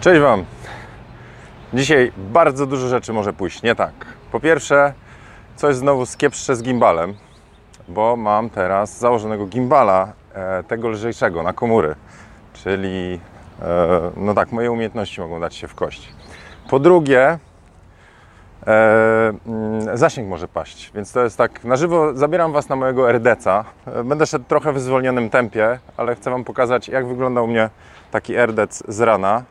Cześć 0.00 0.20
Wam. 0.20 0.44
Dzisiaj 1.74 2.12
bardzo 2.16 2.66
dużo 2.66 2.88
rzeczy 2.88 3.12
może 3.12 3.32
pójść 3.32 3.62
nie 3.62 3.74
tak. 3.74 3.92
Po 4.32 4.40
pierwsze, 4.40 4.92
coś 5.56 5.76
znowu 5.76 6.06
skiepszcze 6.06 6.56
z 6.56 6.62
gimbalem, 6.62 7.14
bo 7.88 8.16
mam 8.16 8.50
teraz 8.50 8.98
założonego 8.98 9.46
gimbala, 9.46 10.12
e, 10.34 10.62
tego 10.62 10.88
lżejszego, 10.88 11.42
na 11.42 11.52
komury. 11.52 11.94
Czyli, 12.52 13.20
e, 13.62 14.10
no 14.16 14.34
tak, 14.34 14.52
moje 14.52 14.72
umiejętności 14.72 15.20
mogą 15.20 15.40
dać 15.40 15.54
się 15.54 15.68
w 15.68 15.74
kość. 15.74 16.12
Po 16.70 16.78
drugie, 16.78 17.38
e, 18.66 19.32
mm, 19.46 19.96
zasięg 19.98 20.28
może 20.28 20.48
paść, 20.48 20.92
więc 20.94 21.12
to 21.12 21.24
jest 21.24 21.38
tak, 21.38 21.64
na 21.64 21.76
żywo 21.76 22.14
zabieram 22.14 22.52
Was 22.52 22.68
na 22.68 22.76
mojego 22.76 23.10
RDC-a. 23.10 23.64
E, 23.86 24.04
Będę 24.04 24.26
szedł 24.26 24.44
trochę 24.48 24.72
w 24.72 24.80
zwolnionym 24.80 25.30
tempie, 25.30 25.78
ale 25.96 26.14
chcę 26.14 26.30
Wam 26.30 26.44
pokazać, 26.44 26.88
jak 26.88 27.06
wygląda 27.06 27.42
u 27.42 27.46
mnie 27.46 27.70
taki 28.10 28.34
RDC 28.36 28.84
z 28.88 29.00
rana. 29.00 29.42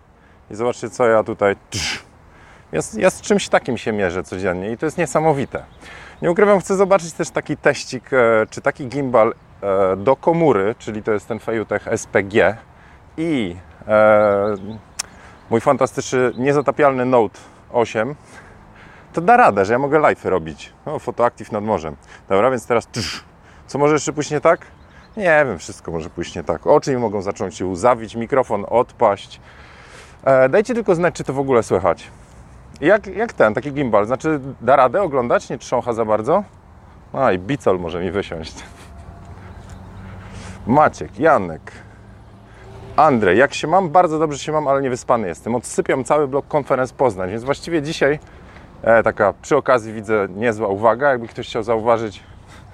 I 0.52 0.56
zobaczcie, 0.56 0.90
co 0.90 1.08
ja 1.08 1.24
tutaj... 1.24 1.56
Z- 2.74 2.94
ja 2.94 3.10
z 3.10 3.22
czymś 3.22 3.50
takim 3.50 3.78
się 3.78 3.92
mierzę 3.92 4.24
codziennie 4.24 4.72
i 4.72 4.78
to 4.78 4.86
jest 4.86 4.98
niesamowite. 4.98 5.64
Nie 6.22 6.32
ukrywam, 6.32 6.60
chcę 6.60 6.76
zobaczyć 6.76 7.14
też 7.14 7.30
taki 7.30 7.58
teścik, 7.58 8.14
e, 8.14 8.46
czy 8.50 8.62
taki 8.62 8.88
gimbal 8.88 9.34
e, 9.62 9.96
do 9.96 10.16
komury, 10.16 10.76
czyli 10.80 11.04
to 11.04 11.12
jest 11.12 11.28
ten 11.28 11.40
Fejutech 11.40 11.88
SPG 11.96 12.58
i 13.18 13.56
e, 13.88 14.56
mój 15.50 15.62
fantastyczny, 15.62 16.32
niezatapialny 16.38 17.06
Note 17.06 17.40
8, 17.72 18.16
to 19.14 19.22
da 19.22 19.38
radę, 19.38 19.66
że 19.66 19.74
ja 19.74 19.80
mogę 19.80 20.00
live 20.00 20.26
robić. 20.26 20.74
No, 20.86 21.00
fotoaktyw 21.00 21.52
nad 21.52 21.64
morzem. 21.64 21.96
Dobra, 22.30 22.50
więc 22.50 22.68
teraz 22.68 22.88
co 23.68 23.78
może 23.78 23.94
jeszcze 23.94 24.14
pójść 24.14 24.32
nie 24.32 24.42
tak? 24.42 24.66
Nie 25.18 25.46
wiem, 25.46 25.60
wszystko 25.60 25.92
może 25.92 26.10
pójść 26.10 26.36
nie 26.36 26.44
tak. 26.44 26.68
Oczy 26.68 26.92
mi 26.92 26.98
mogą 26.98 27.22
zacząć 27.22 27.56
się 27.56 27.66
łzawić, 27.66 28.16
mikrofon 28.16 28.66
odpaść. 28.70 29.40
E, 30.24 30.50
dajcie 30.50 30.74
tylko 30.74 30.96
znać, 30.96 31.16
czy 31.16 31.24
to 31.24 31.34
w 31.34 31.40
ogóle 31.40 31.64
słychać. 31.64 32.08
Jak, 32.82 33.08
jak 33.08 33.34
ten, 33.34 33.54
taki 33.54 33.74
gimbal? 33.74 34.06
Znaczy, 34.06 34.40
da 34.62 34.76
radę 34.76 35.02
oglądać? 35.02 35.50
Nie 35.50 35.58
trzącha 35.58 35.94
za 35.94 36.06
bardzo? 36.06 36.44
A, 37.14 37.32
i 37.32 37.40
bicol 37.40 37.80
może 37.80 38.02
mi 38.02 38.12
wysiąść. 38.12 38.56
Maciek, 40.68 41.20
Janek, 41.20 41.72
Andrzej, 42.96 43.38
jak 43.38 43.54
się 43.54 43.68
mam? 43.68 43.90
Bardzo 43.90 44.20
dobrze 44.20 44.40
się 44.40 44.52
mam, 44.52 44.68
ale 44.68 44.82
niewyspany 44.82 45.28
jestem. 45.28 45.56
Odsypiam 45.56 46.04
cały 46.04 46.28
blok 46.28 46.48
konferenc 46.48 46.94
Poznań, 46.94 47.30
więc 47.30 47.44
właściwie 47.44 47.82
dzisiaj 47.82 48.20
e, 48.82 49.04
taka 49.04 49.34
przy 49.42 49.58
okazji 49.58 49.94
widzę 49.94 50.28
niezła 50.36 50.68
uwaga, 50.68 51.10
jakby 51.10 51.28
ktoś 51.28 51.48
chciał 51.48 51.64
zauważyć. 51.64 52.24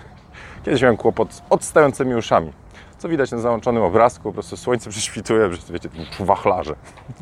Kiedyś 0.65 0.81
miałem 0.81 0.97
kłopot 0.97 1.33
z 1.33 1.41
odstającymi 1.49 2.15
uszami. 2.15 2.51
Co 2.97 3.09
widać 3.09 3.31
na 3.31 3.37
załączonym 3.37 3.83
obrazku, 3.83 4.23
po 4.23 4.33
prostu 4.33 4.57
słońce 4.57 4.89
prześwituje, 4.95 5.53
że 5.53 5.73
wiecie, 5.73 5.89
wachlarze. 6.19 6.75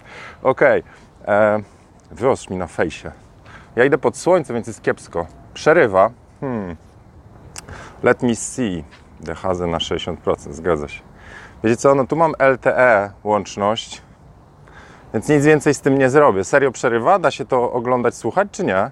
Okej, 0.44 0.84
e, 1.26 1.60
wyostrz 2.12 2.50
mi 2.50 2.58
na 2.58 2.68
fejsie. 2.68 3.12
Ja 3.76 3.86
idę 3.86 3.98
pod 3.98 4.18
słońce, 4.18 4.54
więc 4.54 4.68
jest 4.68 4.82
kiepsko. 4.82 5.28
Przerywa. 5.54 6.12
Hmm. 6.42 6.76
Let 8.04 8.24
me 8.24 8.36
see. 8.36 8.84
DHZ 9.20 9.60
na 9.60 9.78
60%, 9.78 10.54
zgadza 10.54 10.88
się. 10.88 11.02
Wiecie 11.64 11.78
co, 11.78 11.96
no 11.96 12.08
tu 12.08 12.16
mam 12.16 12.34
LTE 12.40 13.12
łączność, 13.24 14.02
więc 15.14 15.30
nic 15.30 15.46
więcej 15.46 15.74
z 15.74 15.82
tym 15.82 15.98
nie 15.98 16.10
zrobię. 16.10 16.44
Serio 16.44 16.72
przerywa? 16.72 17.20
Da 17.20 17.32
się 17.32 17.46
to 17.46 17.72
oglądać, 17.72 18.16
słuchać, 18.16 18.48
czy 18.52 18.64
nie? 18.64 18.92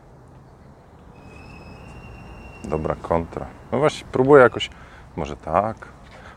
Dobra, 2.63 2.95
kontra. 3.01 3.45
No 3.71 3.79
właśnie, 3.79 4.07
próbuję 4.11 4.43
jakoś, 4.43 4.69
może 5.15 5.35
tak. 5.35 5.87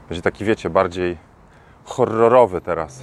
Będzie 0.08 0.22
taki, 0.22 0.44
wiecie, 0.44 0.70
bardziej 0.70 1.16
horrorowy 1.84 2.60
teraz. 2.60 3.02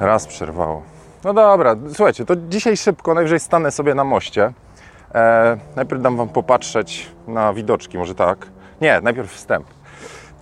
Raz 0.00 0.26
przerwało. 0.26 0.82
No 1.24 1.34
dobra, 1.34 1.76
słuchajcie, 1.94 2.24
to 2.24 2.36
dzisiaj 2.36 2.76
szybko, 2.76 3.14
najwyżej 3.14 3.40
stanę 3.40 3.70
sobie 3.70 3.94
na 3.94 4.04
moście. 4.04 4.52
E, 5.14 5.56
najpierw 5.76 6.02
dam 6.02 6.16
Wam 6.16 6.28
popatrzeć 6.28 7.10
na 7.28 7.52
widoczki, 7.52 7.98
może 7.98 8.14
tak. 8.14 8.46
Nie, 8.80 9.00
najpierw 9.00 9.32
wstęp. 9.32 9.66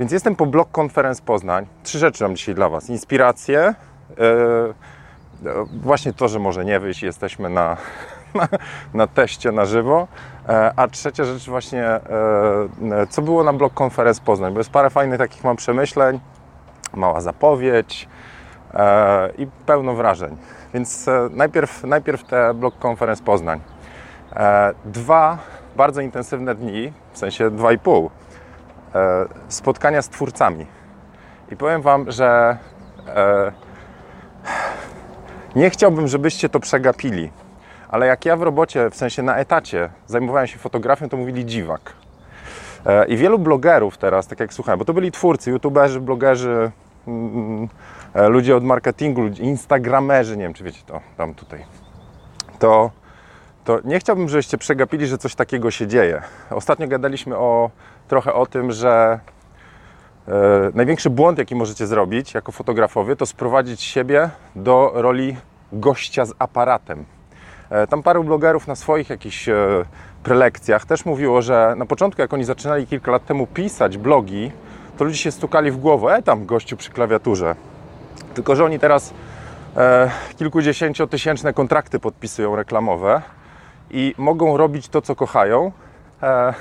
Więc 0.00 0.12
jestem 0.12 0.36
po 0.36 0.46
Blog 0.46 0.78
Conference 0.78 1.22
Poznań. 1.22 1.66
Trzy 1.82 1.98
rzeczy 1.98 2.24
mam 2.24 2.36
dzisiaj 2.36 2.54
dla 2.54 2.68
Was. 2.68 2.90
Inspiracje, 2.90 3.60
e, 3.60 3.74
e, 4.20 5.64
właśnie 5.82 6.12
to, 6.12 6.28
że 6.28 6.38
może 6.38 6.64
nie 6.64 6.80
wyjść, 6.80 7.02
jesteśmy 7.02 7.50
na, 7.50 7.76
na, 8.40 8.48
na 8.94 9.06
teście 9.06 9.52
na 9.52 9.64
żywo. 9.64 10.08
E, 10.48 10.72
a 10.76 10.88
trzecia 10.88 11.24
rzecz 11.24 11.48
właśnie, 11.48 11.84
e, 11.84 12.00
e, 12.92 13.06
co 13.06 13.22
było 13.22 13.44
na 13.44 13.52
Blog 13.52 13.80
Conference 13.82 14.22
Poznań, 14.24 14.52
bo 14.52 14.60
jest 14.60 14.70
parę 14.70 14.90
fajnych 14.90 15.18
takich 15.18 15.44
mam 15.44 15.56
przemyśleń, 15.56 16.20
mała 16.94 17.20
zapowiedź 17.20 18.08
i 19.38 19.46
pełno 19.66 19.94
wrażeń. 19.94 20.36
Więc 20.74 21.06
najpierw, 21.30 21.84
najpierw 21.84 22.24
te 22.24 22.54
Blog 22.54 22.74
Conference 22.86 23.24
Poznań. 23.24 23.60
Dwa 24.84 25.38
bardzo 25.76 26.00
intensywne 26.00 26.54
dni, 26.54 26.92
w 27.12 27.18
sensie 27.18 27.50
dwa 27.50 27.72
i 27.72 27.78
pół, 27.78 28.10
spotkania 29.48 30.02
z 30.02 30.08
twórcami. 30.08 30.66
I 31.52 31.56
powiem 31.56 31.82
Wam, 31.82 32.10
że 32.12 32.56
nie 35.56 35.70
chciałbym, 35.70 36.08
żebyście 36.08 36.48
to 36.48 36.60
przegapili, 36.60 37.30
ale 37.94 38.06
jak 38.06 38.24
ja 38.24 38.36
w 38.36 38.42
robocie, 38.42 38.90
w 38.90 38.96
sensie 38.96 39.22
na 39.22 39.36
etacie, 39.36 39.88
zajmowałem 40.06 40.46
się 40.46 40.58
fotografią, 40.58 41.08
to 41.08 41.16
mówili 41.16 41.46
dziwak. 41.46 41.92
E, 42.86 43.06
I 43.06 43.16
wielu 43.16 43.38
blogerów 43.38 43.98
teraz, 43.98 44.26
tak 44.26 44.40
jak 44.40 44.54
słuchałem, 44.54 44.78
bo 44.78 44.84
to 44.84 44.92
byli 44.94 45.12
twórcy, 45.12 45.50
youtuberzy, 45.50 46.00
blogerzy, 46.00 46.70
mm, 47.08 47.68
e, 48.14 48.28
ludzie 48.28 48.56
od 48.56 48.64
marketingu, 48.64 49.26
instagramerzy, 49.26 50.36
nie 50.36 50.42
wiem 50.42 50.54
czy 50.54 50.64
wiecie 50.64 50.80
to 50.86 51.00
tam 51.16 51.34
tutaj, 51.34 51.64
to, 52.58 52.90
to 53.64 53.78
nie 53.84 53.98
chciałbym, 53.98 54.28
żebyście 54.28 54.58
przegapili, 54.58 55.06
że 55.06 55.18
coś 55.18 55.34
takiego 55.34 55.70
się 55.70 55.86
dzieje. 55.86 56.22
Ostatnio 56.50 56.88
gadaliśmy 56.88 57.36
o, 57.36 57.70
trochę 58.08 58.34
o 58.34 58.46
tym, 58.46 58.72
że 58.72 59.20
e, 60.28 60.32
największy 60.74 61.10
błąd, 61.10 61.38
jaki 61.38 61.54
możecie 61.54 61.86
zrobić 61.86 62.34
jako 62.34 62.52
fotografowie, 62.52 63.16
to 63.16 63.26
sprowadzić 63.26 63.82
siebie 63.82 64.30
do 64.56 64.92
roli 64.94 65.36
gościa 65.72 66.24
z 66.24 66.34
aparatem. 66.38 67.04
E, 67.74 67.86
Tam 67.86 68.02
paru 68.02 68.24
blogerów 68.24 68.66
na 68.66 68.74
swoich 68.74 69.10
jakichś 69.10 69.48
e, 69.48 69.54
prelekcjach 70.22 70.86
też 70.86 71.04
mówiło, 71.04 71.42
że 71.42 71.74
na 71.76 71.86
początku, 71.86 72.20
jak 72.20 72.32
oni 72.32 72.44
zaczynali 72.44 72.86
kilka 72.86 73.10
lat 73.10 73.26
temu 73.26 73.46
pisać 73.46 73.98
blogi, 73.98 74.50
to 74.96 75.04
ludzie 75.04 75.18
się 75.18 75.30
stukali 75.30 75.70
w 75.70 75.76
głowę, 75.76 76.14
e 76.16 76.22
tam 76.22 76.46
gościu 76.46 76.76
przy 76.76 76.90
klawiaturze. 76.90 77.54
Tylko, 78.34 78.56
że 78.56 78.64
oni 78.64 78.78
teraz 78.78 79.14
e, 79.76 80.10
kilkudziesięciotysięczne 80.38 81.52
kontrakty 81.52 81.98
podpisują 81.98 82.56
reklamowe 82.56 83.22
i 83.90 84.14
mogą 84.18 84.56
robić 84.56 84.88
to, 84.88 85.02
co 85.02 85.16
kochają, 85.16 85.72
e, 86.22 86.54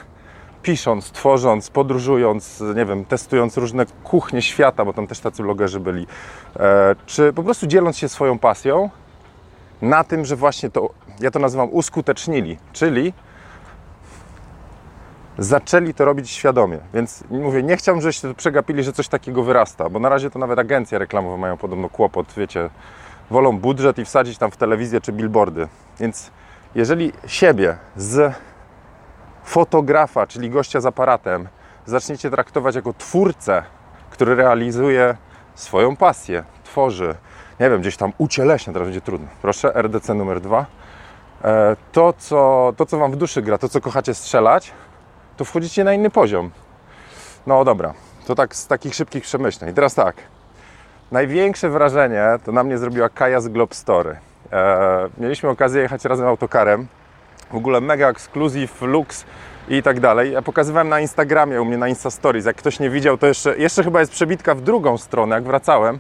pisząc, 0.62 1.12
tworząc, 1.12 1.70
podróżując, 1.70 2.64
nie 2.76 2.86
wiem, 2.86 3.06
testując 3.06 3.58
różne 3.58 3.86
kuchnie 4.04 4.42
świata, 4.42 4.86
bo 4.86 4.94
tam 4.94 5.08
też 5.08 5.20
tacy 5.20 5.44
blogerzy 5.44 5.80
byli, 5.80 6.08
e, 6.60 6.96
czy 7.06 7.34
po 7.34 7.44
prostu 7.44 7.68
dzieląc 7.68 7.98
się 7.98 8.10
swoją 8.10 8.40
pasją 8.40 8.90
na 9.84 10.04
tym, 10.04 10.26
że 10.26 10.36
właśnie 10.36 10.70
to, 10.70 10.90
ja 11.20 11.32
to 11.32 11.40
nazywam 11.40 11.70
uskutecznili, 11.72 12.58
czyli 12.74 13.14
zaczęli 15.38 15.94
to 15.94 16.06
robić 16.06 16.30
świadomie. 16.30 16.80
Więc 16.94 17.24
mówię, 17.30 17.64
nie 17.64 17.78
chciałbym, 17.78 18.02
żebyście 18.02 18.28
to 18.28 18.34
przegapili, 18.34 18.84
że 18.84 18.94
coś 18.94 19.08
takiego 19.08 19.44
wyrasta, 19.44 19.90
bo 19.90 20.00
na 20.00 20.10
razie 20.10 20.30
to 20.30 20.40
nawet 20.40 20.60
agencje 20.60 21.00
reklamowe 21.00 21.38
mają 21.38 21.58
podobno 21.58 21.90
kłopot, 21.90 22.34
wiecie, 22.38 22.70
wolą 23.32 23.60
budżet 23.60 23.98
i 23.98 24.06
wsadzić 24.06 24.38
tam 24.38 24.52
w 24.52 24.58
telewizję 24.58 25.02
czy 25.02 25.12
billboardy. 25.12 25.68
Więc 26.00 26.32
jeżeli 26.76 27.14
siebie 27.28 27.78
z 27.96 28.36
fotografa, 29.44 30.28
czyli 30.28 30.50
gościa 30.50 30.82
z 30.82 30.86
aparatem, 30.86 31.48
zaczniecie 31.86 32.30
traktować 32.30 32.76
jako 32.76 32.94
twórcę, 32.94 33.64
który 34.10 34.36
realizuje 34.36 35.18
swoją 35.56 35.96
pasję, 35.96 36.44
tworzy, 36.64 37.16
nie 37.60 37.70
wiem, 37.70 37.82
gdzieś 37.82 37.98
tam 37.98 38.14
ucieleśnia, 38.18 38.74
teraz 38.74 38.88
będzie 38.88 39.02
trudno. 39.02 39.28
Proszę, 39.42 39.74
RDC 39.76 40.14
numer 40.14 40.42
dwa. 40.42 40.66
E, 41.44 41.76
To 41.92 42.14
co, 42.18 42.74
to, 42.78 42.86
co 42.86 42.98
Wam 42.98 43.12
w 43.12 43.16
duszy 43.16 43.42
gra, 43.42 43.58
to, 43.58 43.70
co 43.70 43.82
kochacie 43.82 44.14
strzelać, 44.14 44.72
to 45.38 45.46
wchodzicie 45.46 45.84
na 45.84 45.94
inny 45.94 46.10
poziom. 46.10 46.52
No 47.48 47.66
dobra, 47.66 47.94
to 48.28 48.36
tak 48.36 48.56
z 48.56 48.68
takich 48.68 48.96
szybkich 48.96 49.24
przemyśleń. 49.24 49.72
I 49.72 49.74
teraz 49.74 49.96
tak, 49.96 50.16
największe 51.12 51.70
wrażenie 51.70 52.24
to 52.46 52.52
na 52.52 52.64
mnie 52.64 52.78
zrobiła 52.78 53.10
Kaja 53.10 53.42
z 53.42 53.48
Globe 53.48 53.76
Story. 53.76 54.18
E, 54.52 55.10
mieliśmy 55.18 55.50
okazję 55.50 55.82
jechać 55.82 56.06
razem 56.06 56.28
autokarem. 56.28 56.88
W 57.52 57.56
ogóle 57.56 57.82
mega 57.82 58.10
ekskluzyw, 58.10 58.82
lux 58.82 59.26
i 59.70 59.84
tak 59.84 60.00
dalej. 60.00 60.32
Ja 60.32 60.42
pokazywałem 60.42 60.90
na 60.90 61.00
Instagramie 61.00 61.62
u 61.62 61.66
mnie 61.66 61.78
na 61.78 61.88
Insta 61.88 62.12
Stories. 62.12 62.46
Jak 62.46 62.56
ktoś 62.56 62.80
nie 62.80 62.90
widział, 62.90 63.18
to 63.18 63.28
jeszcze, 63.28 63.58
jeszcze 63.58 63.84
chyba 63.84 64.00
jest 64.00 64.12
przebitka 64.12 64.56
w 64.56 64.62
drugą 64.62 64.98
stronę. 64.98 65.36
Jak 65.36 65.44
wracałem, 65.44 66.00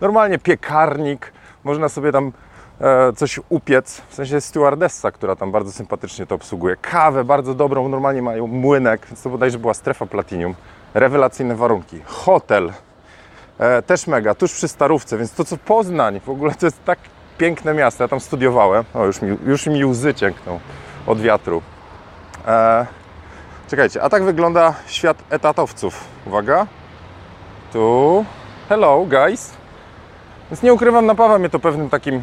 normalnie 0.00 0.38
piekarnik, 0.38 1.32
można 1.64 1.88
sobie 1.88 2.12
tam 2.12 2.32
e, 2.80 3.12
coś 3.12 3.40
upiec. 3.48 4.02
W 4.08 4.14
sensie 4.14 4.40
stewardessa, 4.40 5.10
która 5.10 5.36
tam 5.36 5.52
bardzo 5.52 5.72
sympatycznie 5.72 6.26
to 6.26 6.34
obsługuje. 6.34 6.76
Kawę 6.76 7.24
bardzo 7.24 7.54
dobrą, 7.54 7.88
normalnie 7.88 8.22
mają 8.22 8.46
młynek, 8.46 9.06
więc 9.06 9.22
to 9.22 9.30
bodajże 9.30 9.58
była 9.58 9.74
strefa 9.74 10.06
Platinum. 10.06 10.54
Rewelacyjne 10.94 11.56
warunki. 11.56 12.00
Hotel 12.04 12.72
E, 13.58 13.82
też 13.82 14.06
mega, 14.06 14.34
tuż 14.34 14.52
przy 14.52 14.68
Starówce, 14.68 15.18
więc 15.18 15.32
to 15.32 15.44
co 15.44 15.56
Poznań, 15.56 16.20
w 16.20 16.28
ogóle 16.28 16.54
to 16.54 16.66
jest 16.66 16.84
tak 16.84 16.98
piękne 17.38 17.74
miasto, 17.74 18.04
ja 18.04 18.08
tam 18.08 18.20
studiowałem, 18.20 18.84
o 18.94 19.04
już 19.04 19.22
mi, 19.22 19.36
już 19.46 19.66
mi 19.66 19.84
łzy 19.84 20.14
ciękną 20.14 20.60
od 21.06 21.20
wiatru. 21.20 21.62
E, 22.46 22.86
czekajcie, 23.68 24.02
a 24.02 24.08
tak 24.08 24.24
wygląda 24.24 24.74
świat 24.86 25.16
etatowców. 25.30 26.04
Uwaga, 26.26 26.66
tu, 27.72 28.24
hello 28.68 29.04
guys. 29.04 29.65
Więc 30.50 30.62
nie 30.62 30.74
ukrywam, 30.74 31.06
napawa 31.06 31.38
mnie 31.38 31.50
to 31.50 31.58
pewnym 31.58 31.90
takim 31.90 32.22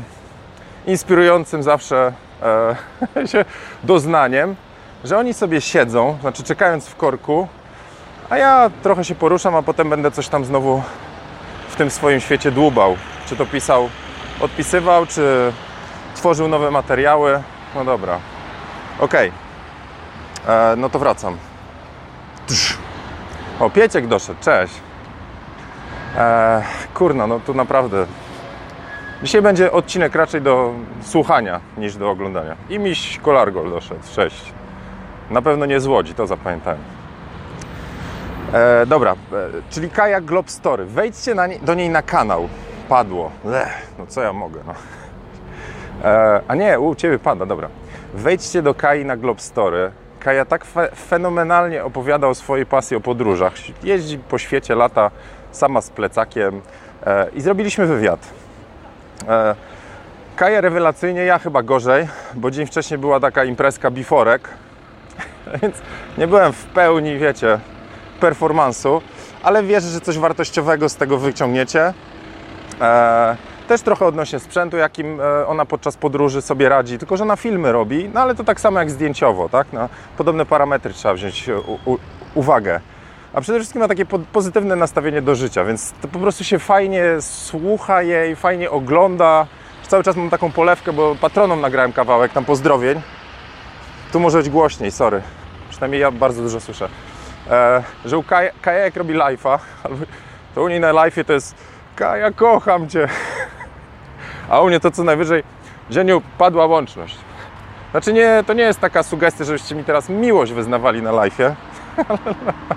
inspirującym 0.85 1.63
zawsze 1.63 2.13
e, 3.15 3.27
się 3.31 3.45
doznaniem, 3.83 4.55
że 5.03 5.17
oni 5.17 5.33
sobie 5.33 5.61
siedzą, 5.61 6.17
znaczy 6.21 6.43
czekając 6.43 6.87
w 6.87 6.95
korku, 6.95 7.47
a 8.29 8.37
ja 8.37 8.71
trochę 8.83 9.03
się 9.03 9.15
poruszam, 9.15 9.55
a 9.55 9.61
potem 9.61 9.89
będę 9.89 10.11
coś 10.11 10.27
tam 10.27 10.45
znowu 10.45 10.81
w 11.69 11.75
tym 11.75 11.91
swoim 11.91 12.19
świecie 12.19 12.51
dłubał. 12.51 12.95
Czy 13.25 13.35
to 13.35 13.45
pisał, 13.45 13.89
odpisywał, 14.39 15.05
czy 15.05 15.53
tworzył 16.15 16.47
nowe 16.47 16.71
materiały. 16.71 17.43
No 17.75 17.85
dobra. 17.85 18.19
Ok. 18.99 19.13
E, 19.13 19.31
no 20.77 20.89
to 20.89 20.99
wracam. 20.99 21.37
O, 23.59 23.69
Pieciek 23.69 24.07
doszedł. 24.07 24.39
Cześć. 24.41 24.73
E, 26.17 26.63
kurno, 26.93 27.27
no 27.27 27.39
tu 27.39 27.53
naprawdę. 27.53 28.05
Dzisiaj 29.23 29.41
będzie 29.41 29.71
odcinek 29.71 30.15
raczej 30.15 30.41
do 30.41 30.73
słuchania 31.01 31.59
niż 31.77 31.95
do 31.95 32.09
oglądania. 32.09 32.55
I 32.69 32.79
miś 32.79 33.19
Kolargol 33.19 33.69
doszedł. 33.69 34.01
Cześć. 34.15 34.53
Na 35.29 35.41
pewno 35.41 35.65
nie 35.65 35.79
z 35.79 35.87
Łodzi, 35.87 36.13
to 36.13 36.27
zapamiętałem. 36.27 36.79
E, 38.53 38.85
dobra, 38.85 39.11
e, 39.11 39.15
czyli 39.69 39.89
Kajak 39.89 40.25
Globe 40.25 40.49
Story. 40.49 40.85
Wejdźcie 40.85 41.35
nie, 41.35 41.59
do 41.59 41.73
niej 41.73 41.89
na 41.89 42.01
kanał. 42.01 42.49
Padło. 42.89 43.31
Lech, 43.45 43.87
no 43.99 44.05
co 44.07 44.21
ja 44.21 44.33
mogę, 44.33 44.59
no. 44.67 44.73
E, 46.09 46.41
a 46.47 46.55
nie, 46.55 46.79
u 46.79 46.95
Ciebie 46.95 47.19
pada, 47.19 47.45
dobra. 47.45 47.69
Wejdźcie 48.13 48.61
do 48.61 48.73
Kai 48.73 49.05
na 49.05 49.17
Globe 49.17 49.41
Story. 49.41 49.91
Kaja 50.19 50.45
tak 50.45 50.65
fe, 50.65 50.89
fenomenalnie 50.95 51.83
opowiada 51.83 52.27
o 52.27 52.35
swojej 52.35 52.65
pasji, 52.65 52.97
o 52.97 52.99
podróżach. 52.99 53.53
Jeździ 53.83 54.17
po 54.17 54.37
świecie, 54.37 54.75
lata 54.75 55.11
sama 55.53 55.81
z 55.81 55.89
plecakiem 55.89 56.61
e, 57.05 57.29
i 57.29 57.41
zrobiliśmy 57.41 57.85
wywiad. 57.85 58.19
E, 59.27 59.55
Kaja 60.35 60.61
rewelacyjnie, 60.61 61.25
ja 61.25 61.39
chyba 61.39 61.63
gorzej, 61.63 62.07
bo 62.35 62.51
dzień 62.51 62.65
wcześniej 62.65 62.97
była 62.97 63.19
taka 63.19 63.43
imprezka 63.43 63.91
biforek, 63.91 64.49
więc 65.61 65.75
nie 66.17 66.27
byłem 66.27 66.53
w 66.53 66.65
pełni, 66.65 67.17
wiecie, 67.17 67.59
performansu, 68.19 69.01
ale 69.43 69.63
wierzę, 69.63 69.87
że 69.87 70.01
coś 70.01 70.17
wartościowego 70.17 70.89
z 70.89 70.95
tego 70.95 71.17
wyciągniecie. 71.17 71.93
E, 72.81 73.35
też 73.67 73.81
trochę 73.81 74.05
odnośnie 74.05 74.39
sprzętu, 74.39 74.77
jakim 74.77 75.19
ona 75.47 75.65
podczas 75.65 75.97
podróży 75.97 76.41
sobie 76.41 76.69
radzi, 76.69 76.97
tylko 76.97 77.17
że 77.17 77.25
na 77.25 77.35
filmy 77.35 77.71
robi, 77.71 78.09
no 78.13 78.21
ale 78.21 78.35
to 78.35 78.43
tak 78.43 78.59
samo 78.59 78.79
jak 78.79 78.91
zdjęciowo, 78.91 79.49
tak? 79.49 79.73
Na 79.73 79.89
podobne 80.17 80.45
parametry 80.45 80.93
trzeba 80.93 81.13
wziąć 81.13 81.49
uwagę. 82.35 82.79
A 83.33 83.41
przede 83.41 83.59
wszystkim 83.59 83.81
ma 83.81 83.87
takie 83.87 84.05
po, 84.05 84.19
pozytywne 84.19 84.75
nastawienie 84.75 85.21
do 85.21 85.35
życia, 85.35 85.65
więc 85.65 85.93
po 86.11 86.19
prostu 86.19 86.43
się 86.43 86.59
fajnie 86.59 87.03
słucha 87.19 88.01
jej, 88.01 88.35
fajnie 88.35 88.71
ogląda. 88.71 89.47
Cały 89.87 90.03
czas 90.03 90.15
mam 90.15 90.29
taką 90.29 90.51
polewkę, 90.51 90.93
bo 90.93 91.15
patronom 91.15 91.61
nagrałem 91.61 91.93
kawałek, 91.93 92.31
tam 92.31 92.45
pozdrowień. 92.45 93.01
Tu 94.11 94.19
może 94.19 94.37
być 94.37 94.49
głośniej, 94.49 94.91
sorry. 94.91 95.21
Przynajmniej 95.69 96.01
ja 96.01 96.11
bardzo 96.11 96.41
dużo 96.41 96.59
słyszę. 96.59 96.89
E, 97.49 97.83
że 98.05 98.17
u 98.17 98.23
Kaja 98.61 98.79
jak 98.79 98.95
robi 98.95 99.13
live'a, 99.13 99.59
to 100.55 100.61
u 100.61 100.67
niej 100.67 100.79
na 100.79 100.93
live'ie 100.93 101.25
to 101.25 101.33
jest 101.33 101.55
Kaja, 101.95 102.31
kocham 102.31 102.89
Cię. 102.89 103.07
A 104.49 104.61
u 104.61 104.67
mnie 104.67 104.79
to 104.79 104.91
co 104.91 105.03
najwyżej, 105.03 105.43
Dzieniu, 105.89 106.21
padła 106.37 106.65
łączność. 106.65 107.17
Znaczy 107.91 108.13
nie, 108.13 108.43
to 108.47 108.53
nie 108.53 108.63
jest 108.63 108.79
taka 108.79 109.03
sugestia, 109.03 109.43
żebyście 109.43 109.75
mi 109.75 109.83
teraz 109.83 110.09
miłość 110.09 110.53
wyznawali 110.53 111.01
na 111.01 111.11
live'ie, 111.11 111.53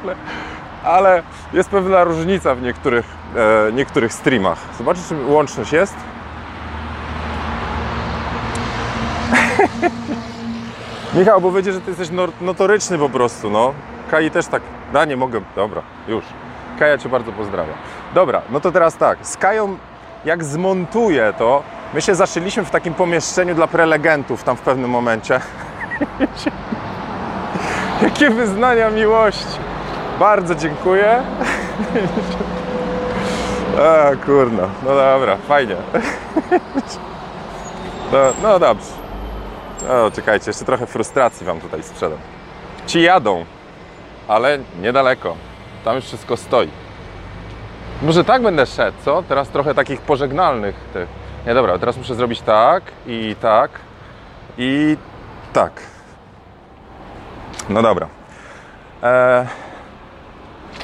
ale, 0.02 0.14
ale 0.84 1.22
jest 1.52 1.70
pewna 1.70 2.04
różnica 2.04 2.54
w 2.54 2.62
niektórych, 2.62 3.06
e, 3.68 3.72
niektórych 3.72 4.12
streamach. 4.12 4.58
Zobaczcie, 4.78 5.02
czy 5.08 5.24
łączność 5.26 5.72
jest. 5.72 5.94
Michał, 11.14 11.40
bo 11.40 11.52
wiecie, 11.52 11.72
że 11.72 11.80
ty 11.80 11.90
jesteś 11.90 12.08
notoryczny 12.40 12.98
po 12.98 13.08
prostu, 13.08 13.50
no. 13.50 13.74
Kai 14.10 14.30
też 14.30 14.46
tak, 14.46 14.62
da, 14.92 15.04
nie 15.04 15.16
mogę, 15.16 15.40
dobra, 15.56 15.82
już. 16.08 16.24
Kaja 16.78 16.98
Cię 16.98 17.08
bardzo 17.08 17.32
pozdrawia. 17.32 17.74
Dobra, 18.14 18.42
no 18.50 18.60
to 18.60 18.72
teraz 18.72 18.96
tak, 18.96 19.18
z 19.22 19.36
Kają 19.36 19.76
jak 20.24 20.44
zmontuję 20.44 21.34
to, 21.38 21.62
my 21.94 22.02
się 22.02 22.14
zaszyliśmy 22.14 22.64
w 22.64 22.70
takim 22.70 22.94
pomieszczeniu 22.94 23.54
dla 23.54 23.66
prelegentów 23.66 24.42
tam 24.44 24.56
w 24.56 24.60
pewnym 24.60 24.90
momencie. 24.90 25.40
Jakie 28.02 28.30
wyznania 28.30 28.90
miłości. 28.90 29.58
Bardzo 30.18 30.54
dziękuję. 30.54 31.22
A 33.80 34.26
kurno, 34.26 34.62
no 34.84 34.94
dobra, 34.94 35.36
fajnie. 35.36 35.76
No, 38.12 38.18
no 38.42 38.58
dobrze. 38.58 38.86
O, 39.90 40.10
czekajcie, 40.10 40.50
jeszcze 40.50 40.64
trochę 40.64 40.86
frustracji 40.86 41.46
Wam 41.46 41.60
tutaj 41.60 41.82
sprzedam. 41.82 42.18
Ci 42.86 43.02
jadą, 43.02 43.44
ale 44.28 44.58
niedaleko. 44.80 45.36
Tam 45.84 45.96
już 45.96 46.04
wszystko 46.04 46.36
stoi. 46.36 46.68
Może 48.02 48.24
tak 48.24 48.42
będę 48.42 48.66
szedł, 48.66 48.96
co? 49.04 49.22
Teraz 49.22 49.48
trochę 49.48 49.74
takich 49.74 50.00
pożegnalnych 50.00 50.74
tych. 50.92 51.08
Nie, 51.46 51.54
dobra, 51.54 51.78
teraz 51.78 51.96
muszę 51.96 52.14
zrobić 52.14 52.40
tak 52.40 52.82
i 53.06 53.36
tak 53.40 53.70
i 54.58 54.96
tak. 55.52 55.95
No 57.68 57.82
dobra. 57.82 58.06
Eee, 59.02 59.46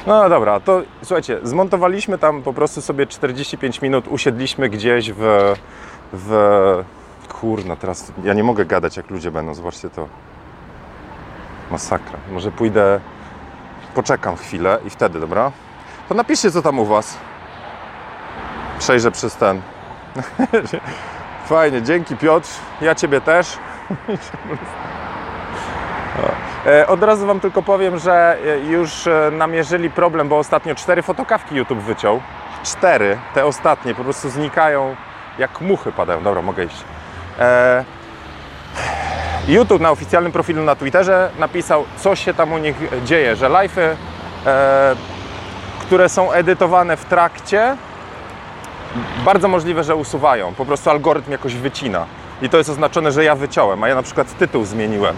no 0.07 0.29
dobra, 0.29 0.59
to 0.59 0.81
słuchajcie, 1.03 1.39
zmontowaliśmy 1.43 2.17
tam 2.17 2.41
po 2.41 2.53
prostu 2.53 2.81
sobie 2.81 3.07
45 3.07 3.81
minut, 3.81 4.07
usiedliśmy 4.07 4.69
gdzieś 4.69 5.11
w... 5.11 5.53
w 6.13 6.83
kurna, 7.27 7.75
teraz 7.75 8.11
ja 8.23 8.33
nie 8.33 8.43
mogę 8.43 8.65
gadać 8.65 8.97
jak 8.97 9.09
ludzie 9.09 9.31
będą, 9.31 9.53
zobaczcie 9.53 9.89
to. 9.89 10.07
Masakra. 11.71 12.19
Może 12.31 12.51
pójdę, 12.51 12.99
poczekam 13.95 14.35
chwilę 14.35 14.79
i 14.85 14.89
wtedy, 14.89 15.19
dobra? 15.19 15.51
To 16.09 16.15
napiszcie, 16.15 16.51
co 16.51 16.61
tam 16.61 16.79
u 16.79 16.85
Was. 16.85 17.17
Przejrzę 18.79 19.11
przez 19.11 19.35
ten. 19.35 19.61
Fajnie, 21.45 21.81
dzięki 21.81 22.17
Piotr. 22.17 22.49
Ja 22.81 22.95
Ciebie 22.95 23.21
też. 23.21 23.57
E, 26.65 26.87
Od 26.87 27.03
razu 27.03 27.27
Wam 27.27 27.39
tylko 27.39 27.61
powiem, 27.63 27.99
że 27.99 28.37
e, 28.45 28.59
już 28.59 29.07
e, 29.07 29.31
namierzyli 29.31 29.89
problem, 29.89 30.29
bo 30.29 30.37
ostatnio 30.37 30.75
cztery 30.75 31.01
fotokawki 31.01 31.55
YouTube 31.55 31.79
wyciął. 31.79 32.21
Cztery, 32.63 33.17
te 33.33 33.45
ostatnie, 33.45 33.95
po 33.95 34.03
prostu 34.03 34.29
znikają 34.29 34.95
jak 35.39 35.61
muchy 35.61 35.91
padają. 35.91 36.23
Dobra, 36.23 36.41
mogę 36.41 36.63
iść. 36.63 36.83
YouTube 39.47 39.81
na 39.81 39.91
oficjalnym 39.91 40.31
profilu 40.31 40.63
na 40.63 40.75
Twitterze 40.75 41.29
napisał, 41.39 41.85
co 41.97 42.15
się 42.15 42.33
tam 42.33 42.53
u 42.53 42.57
nich 42.57 42.75
dzieje, 43.05 43.35
że 43.35 43.49
live'y, 43.49 43.95
które 45.81 46.09
są 46.09 46.31
edytowane 46.31 46.97
w 46.97 47.05
trakcie, 47.05 47.77
bardzo 49.25 49.47
możliwe, 49.47 49.83
że 49.83 49.95
usuwają. 49.95 50.53
Po 50.53 50.65
prostu 50.65 50.89
algorytm 50.89 51.31
jakoś 51.31 51.55
wycina. 51.55 52.05
I 52.41 52.49
to 52.49 52.57
jest 52.57 52.69
oznaczone, 52.69 53.11
że 53.11 53.23
ja 53.23 53.35
wyciąłem, 53.35 53.83
a 53.83 53.87
ja 53.87 53.95
na 53.95 54.03
przykład 54.03 54.37
tytuł 54.37 54.65
zmieniłem. 54.65 55.15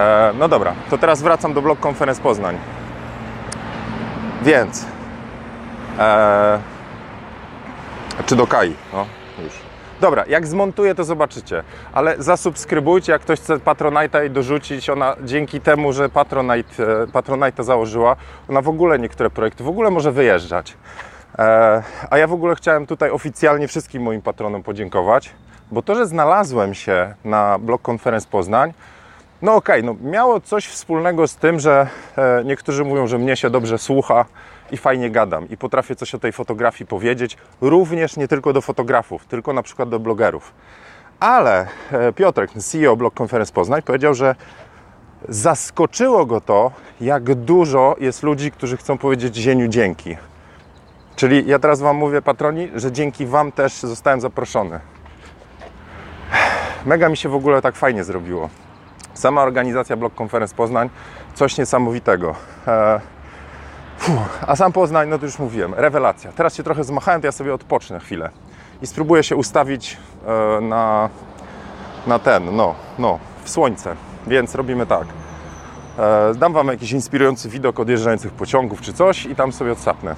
E, 0.00 0.32
no 0.38 0.48
dobra, 0.48 0.74
to 0.90 0.98
teraz 0.98 1.22
wracam 1.22 1.54
do 1.54 1.62
Blog 1.62 1.86
Conference 1.86 2.22
Poznań. 2.22 2.58
Więc... 4.42 4.86
E, 5.98 6.58
czy 8.26 8.36
do 8.36 8.46
Kai? 8.46 8.74
No, 8.92 9.06
już. 9.44 9.52
Dobra, 10.00 10.24
jak 10.28 10.46
zmontuję, 10.46 10.94
to 10.94 11.04
zobaczycie. 11.04 11.62
Ale 11.92 12.14
zasubskrybujcie, 12.18 13.12
jak 13.12 13.22
ktoś 13.22 13.40
chce 13.40 13.56
Patronite'a 13.56 14.26
i 14.26 14.30
dorzucić. 14.30 14.90
Ona 14.90 15.16
dzięki 15.24 15.60
temu, 15.60 15.92
że 15.92 16.08
Patronite, 16.08 17.02
e, 17.02 17.06
Patronite 17.06 17.64
założyła, 17.64 18.16
ona 18.48 18.62
w 18.62 18.68
ogóle 18.68 18.98
niektóre 18.98 19.30
projekty 19.30 19.64
w 19.64 19.68
ogóle 19.68 19.90
może 19.90 20.12
wyjeżdżać. 20.12 20.76
E, 21.38 21.82
a 22.10 22.18
ja 22.18 22.26
w 22.26 22.32
ogóle 22.32 22.54
chciałem 22.54 22.86
tutaj 22.86 23.10
oficjalnie 23.10 23.68
wszystkim 23.68 24.02
moim 24.02 24.22
patronom 24.22 24.62
podziękować, 24.62 25.30
bo 25.70 25.82
to, 25.82 25.94
że 25.94 26.06
znalazłem 26.06 26.74
się 26.74 27.14
na 27.24 27.58
Blog 27.58 27.88
Conference 27.88 28.28
Poznań, 28.30 28.72
no 29.42 29.54
okej, 29.54 29.84
no 29.84 29.96
miało 30.02 30.40
coś 30.40 30.66
wspólnego 30.66 31.28
z 31.28 31.36
tym, 31.36 31.60
że 31.60 31.88
e, 32.16 32.42
niektórzy 32.44 32.84
mówią, 32.84 33.06
że 33.06 33.18
mnie 33.18 33.36
się 33.36 33.50
dobrze 33.50 33.78
słucha 33.78 34.24
i 34.70 34.76
fajnie 34.76 35.10
gadam 35.10 35.48
i 35.48 35.56
potrafię 35.56 35.96
coś 35.96 36.14
o 36.14 36.18
tej 36.18 36.32
fotografii 36.32 36.88
powiedzieć, 36.88 37.36
również 37.60 38.16
nie 38.16 38.28
tylko 38.28 38.52
do 38.52 38.60
fotografów, 38.60 39.26
tylko 39.26 39.52
na 39.52 39.62
przykład 39.62 39.88
do 39.88 39.98
blogerów. 39.98 40.52
Ale 41.20 41.66
e, 41.92 42.12
Piotrek, 42.12 42.50
CEO 42.50 42.96
Blog 42.96 43.20
Conference 43.20 43.52
Poznań, 43.52 43.82
powiedział, 43.82 44.14
że 44.14 44.34
zaskoczyło 45.28 46.26
go 46.26 46.40
to, 46.40 46.72
jak 47.00 47.34
dużo 47.34 47.96
jest 48.00 48.22
ludzi, 48.22 48.50
którzy 48.50 48.76
chcą 48.76 48.98
powiedzieć 48.98 49.36
Zieniu 49.36 49.68
dzięki. 49.68 50.16
Czyli 51.16 51.46
ja 51.46 51.58
teraz 51.58 51.80
Wam 51.80 51.96
mówię, 51.96 52.22
patroni, 52.22 52.68
że 52.74 52.92
dzięki 52.92 53.26
Wam 53.26 53.52
też 53.52 53.72
zostałem 53.72 54.20
zaproszony. 54.20 54.80
Mega 56.86 57.08
mi 57.08 57.16
się 57.16 57.28
w 57.28 57.34
ogóle 57.34 57.62
tak 57.62 57.76
fajnie 57.76 58.04
zrobiło. 58.04 58.48
Sama 59.20 59.42
organizacja 59.42 59.96
Blog 59.96 60.20
Conference 60.20 60.54
Poznań, 60.54 60.90
coś 61.34 61.58
niesamowitego. 61.58 62.34
E, 62.66 63.00
a 64.46 64.56
sam 64.56 64.72
Poznań, 64.72 65.08
no 65.08 65.18
to 65.18 65.26
już 65.26 65.38
mówiłem, 65.38 65.74
rewelacja. 65.74 66.32
Teraz 66.32 66.54
się 66.54 66.62
trochę 66.62 66.84
zmachałem, 66.84 67.20
to 67.20 67.26
ja 67.26 67.32
sobie 67.32 67.54
odpocznę 67.54 68.00
chwilę 68.00 68.30
i 68.82 68.86
spróbuję 68.86 69.22
się 69.22 69.36
ustawić 69.36 69.96
e, 70.26 70.60
na, 70.60 71.08
na 72.06 72.18
ten, 72.18 72.56
no, 72.56 72.74
no, 72.98 73.18
w 73.44 73.50
słońce. 73.50 73.96
Więc 74.26 74.54
robimy 74.54 74.86
tak. 74.86 75.06
E, 75.98 76.34
dam 76.34 76.52
Wam 76.52 76.66
jakiś 76.66 76.92
inspirujący 76.92 77.48
widok 77.48 77.80
odjeżdżających 77.80 78.32
pociągów 78.32 78.80
czy 78.80 78.92
coś 78.92 79.26
i 79.26 79.34
tam 79.36 79.52
sobie 79.52 79.72
odsapnę. 79.72 80.14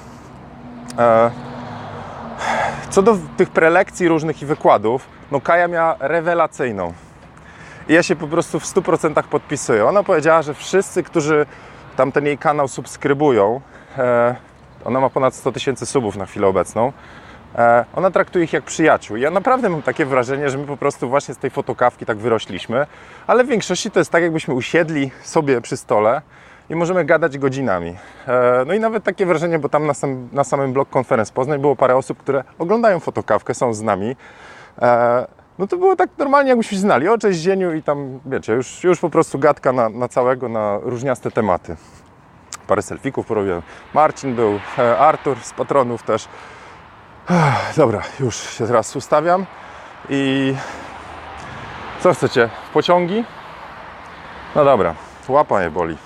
Co 2.91 3.03
do 3.03 3.19
tych 3.37 3.51
prelekcji 3.51 4.09
różnych 4.09 4.43
i 4.43 4.47
wykładów, 4.47 5.07
no 5.31 5.41
Kaja 5.41 5.69
miała 5.69 5.97
rewelacyjną. 6.01 6.93
I 7.89 7.93
ja 7.93 8.03
się 8.03 8.17
po 8.17 8.29
prostu 8.29 8.61
w 8.61 8.65
100% 8.65 9.23
podpisuję. 9.23 9.87
Ona 9.87 10.03
powiedziała, 10.03 10.43
że 10.43 10.55
wszyscy, 10.55 11.03
którzy 11.03 11.47
tam 11.97 12.13
ten 12.13 12.27
jej 12.27 12.39
kanał 12.39 12.69
subskrybują, 12.69 13.61
e, 13.99 14.37
ona 14.85 15.01
ma 15.01 15.11
ponad 15.11 15.35
100 15.35 15.53
tysięcy 15.53 15.87
subów 15.87 16.17
na 16.17 16.27
chwilę 16.27 16.47
obecną, 16.47 16.93
e, 17.55 17.85
ona 17.95 18.11
traktuje 18.11 18.45
ich 18.45 18.53
jak 18.53 18.65
przyjaciół. 18.65 19.17
Ja 19.17 19.31
naprawdę 19.31 19.69
mam 19.69 19.83
takie 19.83 20.07
wrażenie, 20.07 20.51
że 20.51 20.59
my 20.59 20.67
po 20.67 20.77
prostu 20.77 21.09
właśnie 21.09 21.35
z 21.35 21.39
tej 21.39 21.51
fotokawki 21.51 22.07
tak 22.07 22.19
wyrośliśmy, 22.19 22.87
ale 23.27 23.45
w 23.45 23.49
większości 23.49 23.91
to 23.91 23.99
jest 23.99 24.11
tak, 24.11 24.23
jakbyśmy 24.23 24.55
usiedli 24.55 25.11
sobie 25.23 25.61
przy 25.61 25.77
stole 25.77 26.23
i 26.71 26.75
możemy 26.75 27.05
gadać 27.05 27.39
godzinami. 27.39 27.97
E, 28.29 28.65
no 28.67 28.75
i 28.75 28.81
nawet 28.81 29.05
takie 29.05 29.27
wrażenie, 29.27 29.59
bo 29.59 29.69
tam 29.69 29.87
na, 29.87 29.95
sam, 29.95 30.29
na 30.33 30.45
samym 30.45 30.73
blog 30.73 30.97
Conference 30.97 31.33
Poznań 31.33 31.61
było 31.61 31.77
parę 31.77 31.97
osób, 31.97 32.19
które 32.19 32.45
oglądają 32.59 33.01
fotokawkę, 33.01 33.55
są 33.55 33.75
z 33.75 33.83
nami. 33.83 34.17
No 35.59 35.67
to 35.67 35.77
było 35.77 35.97
tak 35.97 36.11
normalnie, 36.19 36.49
jakbyśmy 36.49 36.79
znali. 36.79 37.09
O, 37.09 37.19
cześć 37.19 37.41
Zieniu 37.41 37.75
i 37.75 37.83
tam, 37.83 38.21
wiecie, 38.27 38.53
już, 38.53 38.85
już 38.85 39.01
po 39.01 39.11
prostu 39.11 39.39
gadka 39.39 39.73
na, 39.73 39.89
na 39.89 40.09
całego, 40.09 40.49
na 40.49 40.79
różniaste 40.83 41.31
tematy. 41.31 41.77
Parę 42.67 42.83
selfików 42.83 43.27
porobiłem. 43.27 43.63
Marcin 43.95 44.35
był, 44.35 44.61
e, 44.79 44.99
Artur 44.99 45.39
z 45.43 45.53
patronów 45.53 46.03
też. 46.03 46.29
Dobra, 47.77 48.03
już 48.21 48.37
się 48.37 48.67
teraz 48.67 48.97
ustawiam 48.97 49.47
i 50.09 50.55
co 52.01 52.15
chcecie? 52.15 52.49
Pociągi? 52.75 53.25
No 54.55 54.65
dobra, 54.65 54.95
łapa 55.29 55.59
mnie 55.59 55.71
boli. 55.71 55.97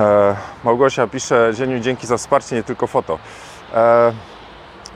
E, 0.00 0.36
Małgosia 0.64 1.06
pisze, 1.06 1.50
Zieniu, 1.54 1.80
dzięki 1.80 2.06
za 2.06 2.16
wsparcie, 2.16 2.56
nie 2.56 2.62
tylko 2.62 2.86
foto. 2.86 3.18
E, 3.74 4.12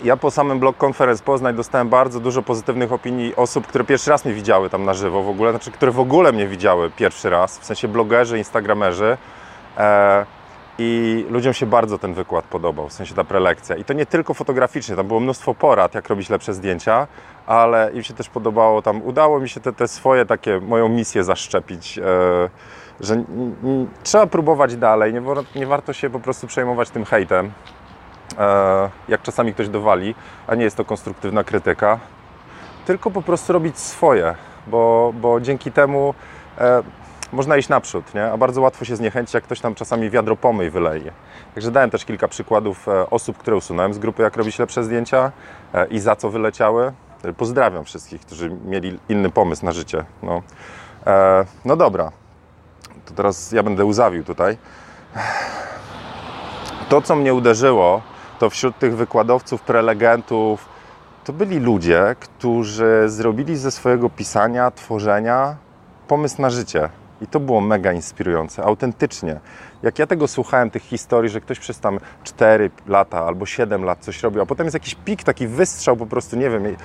ja 0.05 0.17
po 0.17 0.31
samym 0.31 0.59
blog 0.59 0.85
Conference 0.85 1.25
Poznań 1.25 1.55
dostałem 1.55 1.89
bardzo 1.89 2.21
dużo 2.21 2.43
pozytywnych 2.43 2.93
opinii 2.93 3.37
osób, 3.37 3.67
które 3.67 3.85
pierwszy 3.85 4.11
raz 4.11 4.25
mnie 4.25 4.35
widziały 4.35 4.71
tam 4.71 4.85
na 4.85 4.95
żywo 4.95 5.23
w 5.23 5.29
ogóle, 5.29 5.51
znaczy, 5.51 5.71
które 5.71 5.93
w 5.93 6.01
ogóle 6.01 6.33
mnie 6.33 6.47
widziały 6.47 6.91
pierwszy 6.91 7.31
raz, 7.31 7.59
w 7.59 7.65
sensie 7.65 7.89
blogerzy, 7.89 8.39
instagramerzy. 8.39 9.17
E, 9.79 10.27
I 10.79 11.25
ludziom 11.31 11.53
się 11.53 11.67
bardzo 11.67 11.99
ten 11.99 12.15
wykład 12.15 12.45
podobał, 12.45 12.89
w 12.89 12.93
sensie 12.93 13.15
ta 13.15 13.25
prelekcja. 13.25 13.77
I 13.77 13.85
to 13.85 13.93
nie 13.93 14.07
tylko 14.07 14.35
fotograficznie, 14.35 14.97
tam 14.97 15.07
było 15.07 15.21
mnóstwo 15.21 15.55
porad, 15.55 15.95
jak 15.95 16.09
robić 16.09 16.31
lepsze 16.31 16.55
zdjęcia, 16.55 17.07
ale 17.47 17.91
im 17.93 18.03
się 18.03 18.15
też 18.15 18.29
podobało, 18.29 18.83
tam 18.83 19.03
udało 19.03 19.41
mi 19.41 19.49
się 19.49 19.61
te, 19.61 19.73
te 19.73 19.89
swoje 19.89 20.27
takie, 20.27 20.61
moją 20.61 20.89
misję 20.89 21.25
zaszczepić, 21.25 21.99
e, 21.99 22.03
że 23.01 23.25
trzeba 24.03 24.27
próbować 24.27 24.77
dalej, 24.77 25.15
nie, 25.15 25.23
nie 25.57 25.67
warto 25.67 25.93
się 25.93 26.11
po 26.11 26.21
prostu 26.21 26.47
przejmować 26.47 26.91
tym 26.91 27.05
hejtem, 27.05 27.53
jak 29.09 29.23
czasami 29.23 29.55
ktoś 29.55 29.69
dowali, 29.69 30.15
a 30.47 30.55
nie 30.55 30.65
jest 30.65 30.77
to 30.77 30.85
konstruktywna 30.85 31.45
krytyka, 31.45 31.99
tylko 32.87 33.11
po 33.11 33.23
prostu 33.23 33.53
robić 33.53 33.79
swoje, 33.79 34.35
bo, 34.67 35.13
bo 35.21 35.41
dzięki 35.41 35.73
temu 35.73 36.15
e, 36.59 36.83
można 37.33 37.57
iść 37.57 37.69
naprzód, 37.69 38.15
nie? 38.15 38.33
a 38.33 38.37
bardzo 38.37 38.61
łatwo 38.61 38.85
się 38.85 38.97
zniechęcić, 38.97 39.35
jak 39.35 39.45
ktoś 39.45 39.61
tam 39.61 39.75
czasami 39.75 40.11
wiadro 40.11 40.37
pomyj 40.37 40.71
wyleje. 40.71 41.13
Także 41.55 41.71
dałem 41.71 41.91
też 41.91 42.05
kilka 42.05 42.29
przykładów 42.29 42.89
e, 42.89 43.11
osób, 43.11 43.39
które 43.39 43.57
usunąłem 43.57 43.95
z 43.95 43.99
grupy, 43.99 44.23
jak 44.23 44.37
robić 44.37 44.59
lepsze 44.59 44.85
zdjęcia 44.85 45.33
e, 45.75 45.87
i 45.87 45.99
za 45.99 46.17
co 46.17 46.31
wyleciały. 46.31 46.93
E, 47.25 47.33
Pozdrawiam 47.33 47.85
wszystkich, 47.85 48.21
którzy 48.21 48.51
mieli 48.65 48.99
inny 49.09 49.31
pomysł 49.31 49.65
na 49.65 49.73
życie. 49.73 50.05
No, 50.23 50.43
e, 51.07 51.45
no 51.65 51.77
dobra, 51.77 52.13
to 53.05 53.15
teraz 53.15 53.53
ja 53.53 53.63
będę 53.63 53.85
uzawił 53.85 54.25
tutaj. 54.25 54.59
To, 56.89 57.03
co 57.03 57.17
mnie 57.17 57.35
uderzyło, 57.35 58.03
to 58.39 58.51
wśród 58.51 58.79
tych 58.79 58.97
wykładowców, 58.97 59.63
prelegentów, 59.63 60.69
to 61.25 61.33
byli 61.33 61.59
ludzie, 61.59 62.17
którzy 62.21 63.05
zrobili 63.07 63.57
ze 63.57 63.71
swojego 63.71 64.11
pisania, 64.11 64.71
tworzenia 64.71 65.57
pomysł 66.09 66.43
na 66.43 66.51
życie. 66.51 66.89
I 67.21 67.27
to 67.27 67.41
było 67.41 67.61
mega 67.61 67.93
inspirujące, 67.93 68.63
autentycznie. 68.63 69.41
Jak 69.83 69.99
ja 69.99 70.07
tego 70.07 70.29
słuchałem, 70.29 70.71
tych 70.71 70.83
historii, 70.83 71.31
że 71.31 71.41
ktoś 71.41 71.59
przez 71.59 71.81
tam 71.81 71.99
4 72.25 72.71
lata 72.87 73.27
albo 73.27 73.47
7 73.47 73.85
lat 73.85 73.99
coś 73.99 74.23
robił, 74.23 74.43
a 74.43 74.47
potem 74.47 74.67
jest 74.67 74.75
jakiś 74.75 74.95
pik, 74.95 75.25
taki 75.25 75.47
wystrzał 75.47 75.97
po 75.97 76.07
prostu, 76.07 76.37
nie 76.37 76.51
wiem, 76.51 76.77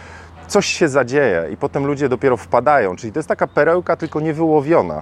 coś 0.48 0.66
się 0.66 0.88
zadzieje 0.90 1.48
i 1.54 1.58
potem 1.58 1.86
ludzie 1.86 2.10
dopiero 2.10 2.38
wpadają. 2.38 2.96
Czyli 2.96 3.14
to 3.14 3.20
jest 3.20 3.30
taka 3.30 3.48
perełka, 3.48 3.96
tylko 3.96 4.20
niewyłowiona. 4.20 5.02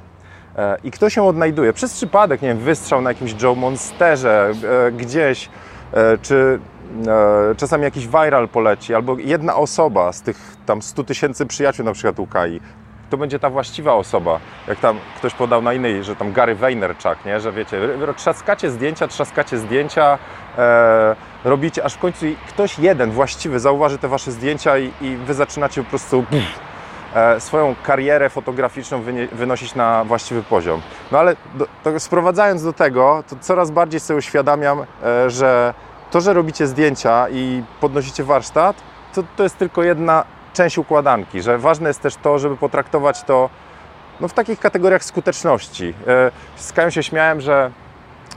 E, 0.58 0.78
I 0.84 0.92
ktoś 0.92 1.16
ją 1.16 1.28
odnajduje. 1.28 1.74
Przez 1.74 1.94
przypadek, 1.94 2.42
nie 2.42 2.48
wiem, 2.48 2.58
wystrzał 2.58 3.02
na 3.02 3.10
jakimś 3.10 3.42
Joe 3.44 3.56
Monsterze, 3.56 4.52
e, 4.88 4.92
gdzieś, 4.92 5.50
czy 6.22 6.60
e, 7.08 7.56
czasami 7.56 7.84
jakiś 7.84 8.08
viral 8.08 8.48
poleci, 8.48 8.96
albo 8.96 9.18
jedna 9.18 9.56
osoba 9.56 10.14
z 10.14 10.22
tych 10.22 10.56
tam 10.66 10.82
100 10.82 11.04
tysięcy 11.04 11.46
przyjaciół 11.46 11.86
na 11.86 11.94
przykład 11.94 12.20
u 12.20 12.28
Kai, 12.28 12.62
to 13.10 13.18
będzie 13.18 13.40
ta 13.40 13.50
właściwa 13.50 13.94
osoba. 13.94 14.40
Jak 14.68 14.80
tam 14.80 15.00
ktoś 15.18 15.34
podał 15.34 15.62
na 15.62 15.74
innej, 15.74 16.04
że 16.04 16.16
tam 16.16 16.34
Gary 16.34 16.56
Vaynerchuk, 16.56 17.26
nie? 17.26 17.40
że 17.40 17.52
wiecie, 17.52 17.80
trzaskacie 18.18 18.72
zdjęcia, 18.72 19.08
trzaskacie 19.08 19.58
zdjęcia, 19.58 20.18
e, 20.58 21.16
robicie, 21.44 21.84
aż 21.84 21.94
w 21.94 22.00
końcu 22.00 22.26
ktoś 22.48 22.80
jeden 22.80 23.12
właściwy 23.12 23.60
zauważy 23.60 23.98
te 23.98 24.08
wasze 24.08 24.32
zdjęcia 24.32 24.78
i, 24.78 24.92
i 25.02 25.16
wy 25.16 25.34
zaczynacie 25.34 25.84
po 25.84 25.90
prostu 25.90 26.24
pff, 26.24 26.60
e, 26.60 26.69
swoją 27.40 27.76
karierę 27.84 28.30
fotograficzną 28.30 29.02
wynosić 29.32 29.76
na 29.76 30.04
właściwy 30.04 30.44
poziom. 30.44 30.82
No 31.12 31.20
ale 31.20 31.36
do, 31.56 32.00
sprowadzając 32.00 32.64
do 32.64 32.74
tego, 32.74 33.24
to 33.30 33.36
coraz 33.42 33.72
bardziej 33.72 34.00
sobie 34.00 34.18
uświadamiam, 34.18 34.86
e, 35.04 35.30
że 35.30 35.74
to, 36.12 36.22
że 36.22 36.34
robicie 36.34 36.68
zdjęcia 36.68 37.30
i 37.30 37.64
podnosicie 37.82 38.24
warsztat, 38.24 38.76
to, 39.16 39.24
to 39.38 39.44
jest 39.44 39.58
tylko 39.58 39.84
jedna 39.84 40.24
część 40.54 40.78
układanki, 40.78 41.42
że 41.42 41.58
ważne 41.58 41.90
jest 41.90 42.02
też 42.02 42.16
to, 42.16 42.40
żeby 42.40 42.58
potraktować 42.58 43.24
to 43.24 43.50
no, 44.20 44.28
w 44.28 44.34
takich 44.34 44.60
kategoriach 44.60 45.04
skuteczności. 45.04 45.94
E, 46.08 46.32
Z 46.56 46.74
Kają 46.74 46.90
się 46.90 47.04
śmiałem, 47.04 47.42
że 47.42 47.72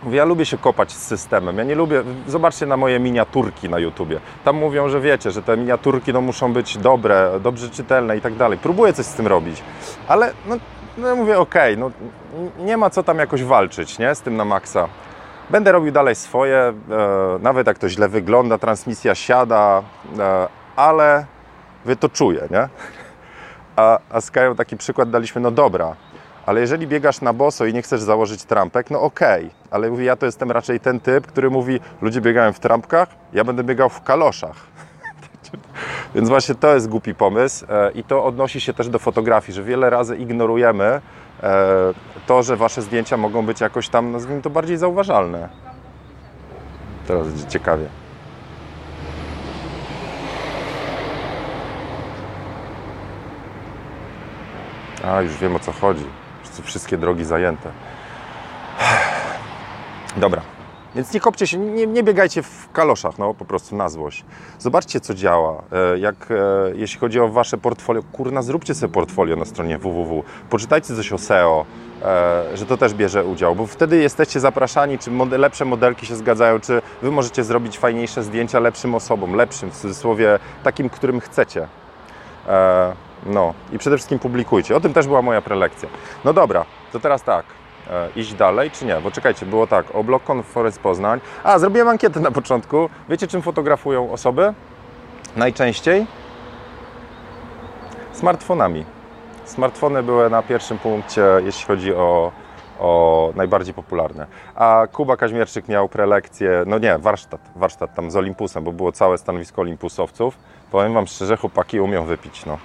mówię, 0.03 0.17
ja 0.19 0.25
lubię 0.25 0.47
się 0.47 0.59
kopać 0.59 0.93
z 0.93 1.07
systemem. 1.07 1.59
Ja 1.59 1.65
nie 1.65 1.75
lubię. 1.75 2.03
Zobaczcie 2.27 2.67
na 2.67 2.77
moje 2.77 3.01
miniaturki 3.01 3.69
na 3.69 3.79
YouTubie. 3.79 4.21
Tam 4.45 4.57
mówią, 4.57 4.89
że 4.89 5.01
wiecie, 5.01 5.31
że 5.31 5.43
te 5.43 5.57
miniaturki 5.57 6.13
no, 6.13 6.21
muszą 6.21 6.53
być 6.53 6.79
dobre, 6.79 7.31
dobrze 7.41 7.71
czytelne 7.71 8.17
i 8.17 8.21
tak 8.21 8.35
dalej. 8.35 8.59
Próbuję 8.63 8.93
coś 8.93 9.07
z 9.07 9.15
tym 9.15 9.27
robić, 9.27 9.63
ale 10.09 10.33
no, 10.47 10.57
no 10.99 11.17
mówię, 11.17 11.39
okej, 11.39 11.79
no, 11.79 11.91
n- 12.35 12.67
nie 12.67 12.77
ma 12.77 12.91
co 12.91 13.03
tam 13.03 13.19
jakoś 13.19 13.45
walczyć 13.45 13.99
nie? 13.99 14.15
z 14.15 14.21
tym 14.21 14.37
na 14.37 14.45
maksa. 14.45 14.89
Będę 15.51 15.73
robił 15.73 15.93
dalej 15.93 16.15
swoje, 16.15 16.57
e, 16.59 16.73
nawet 17.41 17.67
jak 17.67 17.79
to 17.79 17.89
źle 17.89 18.09
wygląda, 18.09 18.59
transmisja 18.59 19.15
siada, 19.15 19.83
e, 20.19 20.49
ale 20.77 21.27
wy 21.85 21.97
to 21.97 22.09
czuję, 22.09 22.49
nie? 22.51 22.69
A, 23.77 23.99
a 24.11 24.21
z 24.21 24.31
Kają 24.31 24.55
taki 24.57 24.77
przykład 24.77 25.11
daliśmy, 25.11 25.41
no 25.41 25.51
dobra, 25.51 25.95
ale 26.47 26.61
jeżeli 26.61 26.87
biegasz 26.87 27.21
na 27.21 27.33
boso 27.33 27.67
i 27.67 27.73
nie 27.73 27.83
chcesz 27.83 28.01
założyć 28.01 28.45
trampek, 28.45 28.91
no 28.91 29.01
okej, 29.01 29.51
ale 29.71 29.91
mówię, 29.91 30.05
ja 30.05 30.17
to 30.17 30.27
jestem 30.27 30.51
raczej 30.51 30.81
ten 30.81 31.01
typ, 31.01 31.27
który 31.27 31.51
mówi, 31.51 31.81
ludzie 32.03 32.21
biegają 32.21 32.53
w 32.53 32.61
trampkach, 32.61 33.09
ja 33.33 33.45
będę 33.45 33.65
biegał 33.65 33.89
w 33.89 34.03
kaloszach. 34.03 34.57
Więc 36.15 36.29
właśnie 36.29 36.55
to 36.55 36.75
jest 36.75 36.89
głupi 36.89 37.15
pomysł 37.15 37.67
e, 37.69 37.91
i 37.91 38.05
to 38.05 38.25
odnosi 38.25 38.61
się 38.61 38.75
też 38.75 38.89
do 38.89 38.99
fotografii, 38.99 39.55
że 39.55 39.63
wiele 39.63 39.91
razy 39.91 40.17
ignorujemy 40.17 40.85
e, 41.43 41.61
to, 42.27 42.43
że 42.43 42.57
wasze 42.57 42.83
zdjęcia 42.83 43.17
mogą 43.17 43.47
być 43.47 43.61
jakoś 43.61 43.89
tam, 43.89 44.13
nazwijmy 44.13 44.43
to, 44.43 44.51
bardziej 44.51 44.77
zauważalne. 44.77 45.49
Teraz 47.07 47.29
będzie 47.29 47.47
ciekawie. 47.47 47.87
A, 55.05 55.23
już 55.23 55.37
wiem 55.37 55.57
o 55.57 55.59
co 55.59 55.73
chodzi. 55.73 56.22
Wszystkie 56.63 56.99
drogi 56.99 57.25
zajęte. 57.25 57.71
Dobra. 60.17 60.43
Więc 60.95 61.13
nie 61.15 61.21
kopcie 61.21 61.47
się, 61.47 61.59
nie, 61.59 61.87
nie 61.87 62.03
biegajcie 62.03 62.43
w 62.43 62.69
kaloszach, 62.73 63.19
no 63.19 63.35
po 63.35 63.45
prostu 63.45 63.77
na 63.77 63.89
złość. 63.89 64.25
Zobaczcie, 64.59 65.01
co 65.01 65.15
działa. 65.15 65.63
E, 65.73 65.99
Jak, 65.99 66.31
e, 66.31 66.35
jeśli 66.75 67.01
chodzi 67.01 67.21
o 67.21 67.29
wasze 67.29 67.59
portfolio, 67.59 68.03
kurna, 68.13 68.43
zróbcie 68.43 68.75
sobie 68.75 68.93
portfolio 68.93 69.37
na 69.37 69.45
stronie 69.45 69.79
www. 69.79 70.25
Poczytajcie 70.51 70.97
coś 70.97 71.13
o 71.13 71.19
SEO, 71.19 71.65
e, 72.03 72.57
że 72.57 72.67
to 72.67 72.77
też 72.77 72.95
bierze 72.95 73.25
udział, 73.25 73.55
bo 73.55 73.67
wtedy 73.67 73.97
jesteście 73.97 74.41
zapraszani, 74.41 74.99
czy 74.99 75.11
lepsze 75.39 75.65
modelki 75.65 76.07
się 76.07 76.17
zgadzają, 76.17 76.61
czy 76.61 76.83
wy 77.03 77.11
możecie 77.11 77.45
zrobić 77.45 77.79
fajniejsze 77.79 78.23
zdjęcia 78.23 78.61
lepszym 78.61 78.95
osobom, 78.95 79.35
lepszym 79.35 79.71
w 79.71 79.77
cudzysłowie, 79.77 80.39
takim, 80.63 80.91
którym 80.91 81.21
chcecie. 81.21 81.69
No 83.27 83.55
i 83.73 83.79
przede 83.79 83.97
wszystkim 83.97 84.19
publikujcie. 84.19 84.77
O 84.77 84.81
tym 84.81 84.93
też 84.93 85.07
była 85.07 85.23
moja 85.23 85.43
prelekcja. 85.43 85.89
No 86.25 86.33
dobra, 86.33 86.65
to 86.93 87.01
teraz 87.01 87.23
tak. 87.23 87.45
E, 87.91 88.09
iść 88.17 88.35
dalej, 88.35 88.71
czy 88.71 88.85
nie? 88.87 88.97
Bo 89.01 89.11
czekajcie, 89.11 89.47
było 89.47 89.67
tak, 89.67 89.95
o 89.95 90.05
Block 90.05 90.31
Conference 90.31 90.81
Poznań. 90.81 91.21
A, 91.45 91.59
zrobiłem 91.59 91.89
ankietę 91.89 92.21
na 92.21 92.31
początku. 92.31 92.91
Wiecie, 93.09 93.27
czym 93.27 93.43
fotografują 93.43 94.13
osoby? 94.13 94.55
Najczęściej? 95.37 96.07
Smartfonami. 98.13 98.85
Smartfony 99.45 100.03
były 100.03 100.31
na 100.31 100.43
pierwszym 100.43 100.79
punkcie, 100.79 101.23
jeśli 101.45 101.67
chodzi 101.67 101.95
o, 101.95 102.33
o 102.81 103.33
najbardziej 103.37 103.75
popularne. 103.75 104.27
A 104.55 104.87
Kuba 104.93 105.17
Kaźmierczyk 105.17 105.69
miał 105.69 105.89
prelekcję, 105.89 106.65
no 106.67 106.79
nie, 106.79 106.99
warsztat, 106.99 107.41
warsztat 107.57 107.95
tam 107.95 108.11
z 108.11 108.17
Olympusem, 108.17 108.65
bo 108.65 108.73
było 108.73 108.93
całe 108.93 109.19
stanowisko 109.19 109.63
Olympusowców. 109.63 110.39
Powiem 110.71 110.95
Wam 110.95 111.07
szczerze, 111.07 111.37
chłopaki 111.37 111.81
umią 111.81 112.05
wypić, 112.05 112.47
no. 112.47 112.59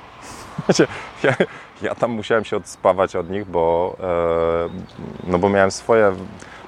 Ja, 1.24 1.36
ja 1.82 1.96
tam 1.96 2.12
musiałem 2.12 2.46
się 2.46 2.58
odspawać 2.58 3.16
od 3.16 3.30
nich, 3.30 3.46
bo, 3.46 3.96
e, 4.00 5.30
no 5.32 5.40
bo 5.40 5.50
miałem 5.50 5.72
swoje 5.72 6.12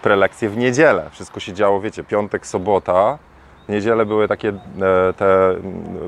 prelekcje 0.02 0.50
w 0.50 0.58
niedzielę. 0.58 1.10
Wszystko 1.12 1.40
się 1.40 1.54
działo, 1.54 1.82
wiecie, 1.82 2.04
piątek, 2.04 2.48
sobota. 2.48 3.18
W 3.68 3.72
niedzielę 3.72 4.06
były 4.06 4.28
takie 4.28 4.50
e, 4.50 4.54
te 5.14 5.56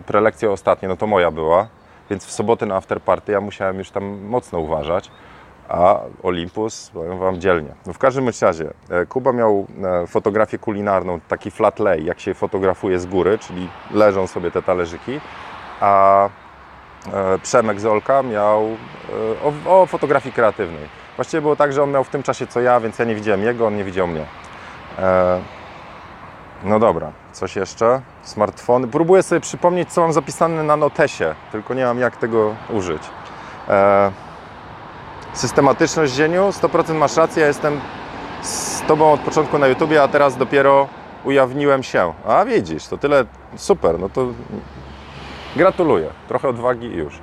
prelekcje 0.05 0.51
ostatnie, 0.51 0.87
no 0.87 0.97
to 0.97 1.07
moja 1.07 1.31
była. 1.31 1.67
Więc 2.09 2.25
w 2.25 2.31
sobotę 2.31 2.65
na 2.65 2.75
afterparty 2.75 3.31
ja 3.31 3.41
musiałem 3.41 3.77
już 3.77 3.91
tam 3.91 4.19
mocno 4.21 4.59
uważać. 4.59 5.11
A 5.69 5.99
Olympus, 6.23 6.89
powiem 6.93 7.19
Wam 7.19 7.41
dzielnie. 7.41 7.69
No 7.85 7.93
w 7.93 7.97
każdym 7.97 8.29
razie, 8.41 8.73
e, 8.89 9.05
Kuba 9.05 9.33
miał 9.33 9.67
e, 9.83 10.07
fotografię 10.07 10.57
kulinarną, 10.57 11.19
taki 11.27 11.51
flat 11.51 11.79
lay, 11.79 12.03
jak 12.03 12.19
się 12.19 12.33
fotografuje 12.33 12.99
z 12.99 13.05
góry, 13.05 13.37
czyli 13.37 13.69
leżą 13.91 14.27
sobie 14.27 14.51
te 14.51 14.61
talerzyki, 14.61 15.19
a 15.81 16.29
Przemek 17.43 17.79
Zolka 17.79 18.23
miał 18.23 18.63
e, 19.65 19.67
o, 19.69 19.81
o 19.81 19.85
fotografii 19.85 20.33
kreatywnej. 20.33 21.01
Właściwie 21.15 21.41
było 21.41 21.55
tak, 21.55 21.73
że 21.73 21.83
on 21.83 21.91
miał 21.91 22.03
w 22.03 22.09
tym 22.09 22.23
czasie 22.23 22.47
co 22.47 22.61
ja, 22.61 22.79
więc 22.79 22.99
ja 22.99 23.05
nie 23.05 23.15
widziałem 23.15 23.43
jego, 23.43 23.67
on 23.67 23.75
nie 23.75 23.83
widział 23.83 24.07
mnie. 24.07 24.25
E, 24.99 25.39
No 26.63 26.79
dobra, 26.79 27.11
coś 27.31 27.55
jeszcze? 27.55 28.01
Smartfony. 28.23 28.87
Próbuję 28.87 29.23
sobie 29.23 29.41
przypomnieć, 29.41 29.93
co 29.93 30.01
mam 30.01 30.13
zapisane 30.13 30.63
na 30.63 30.75
notesie, 30.75 31.35
tylko 31.51 31.73
nie 31.73 31.85
mam 31.85 31.99
jak 31.99 32.17
tego 32.17 32.55
użyć. 32.69 33.01
E, 33.69 34.11
Systematyczność 35.33 36.13
dzieniu, 36.13 36.49
100% 36.49 36.93
masz 36.93 37.15
rację, 37.17 37.41
ja 37.41 37.47
jestem 37.47 37.79
z 38.41 38.81
Tobą 38.81 39.11
od 39.13 39.19
początku 39.19 39.57
na 39.57 39.67
YouTubie, 39.67 40.03
a 40.03 40.07
teraz 40.07 40.37
dopiero 40.37 40.87
ujawniłem 41.23 41.83
się. 41.83 42.13
A 42.27 42.45
widzisz, 42.45 42.87
to 42.87 42.97
tyle, 42.97 43.25
super, 43.55 43.99
no 43.99 44.09
to 44.09 44.27
gratuluję, 45.55 46.09
trochę 46.27 46.47
odwagi 46.49 46.87
i 46.87 46.95
już. 46.95 47.19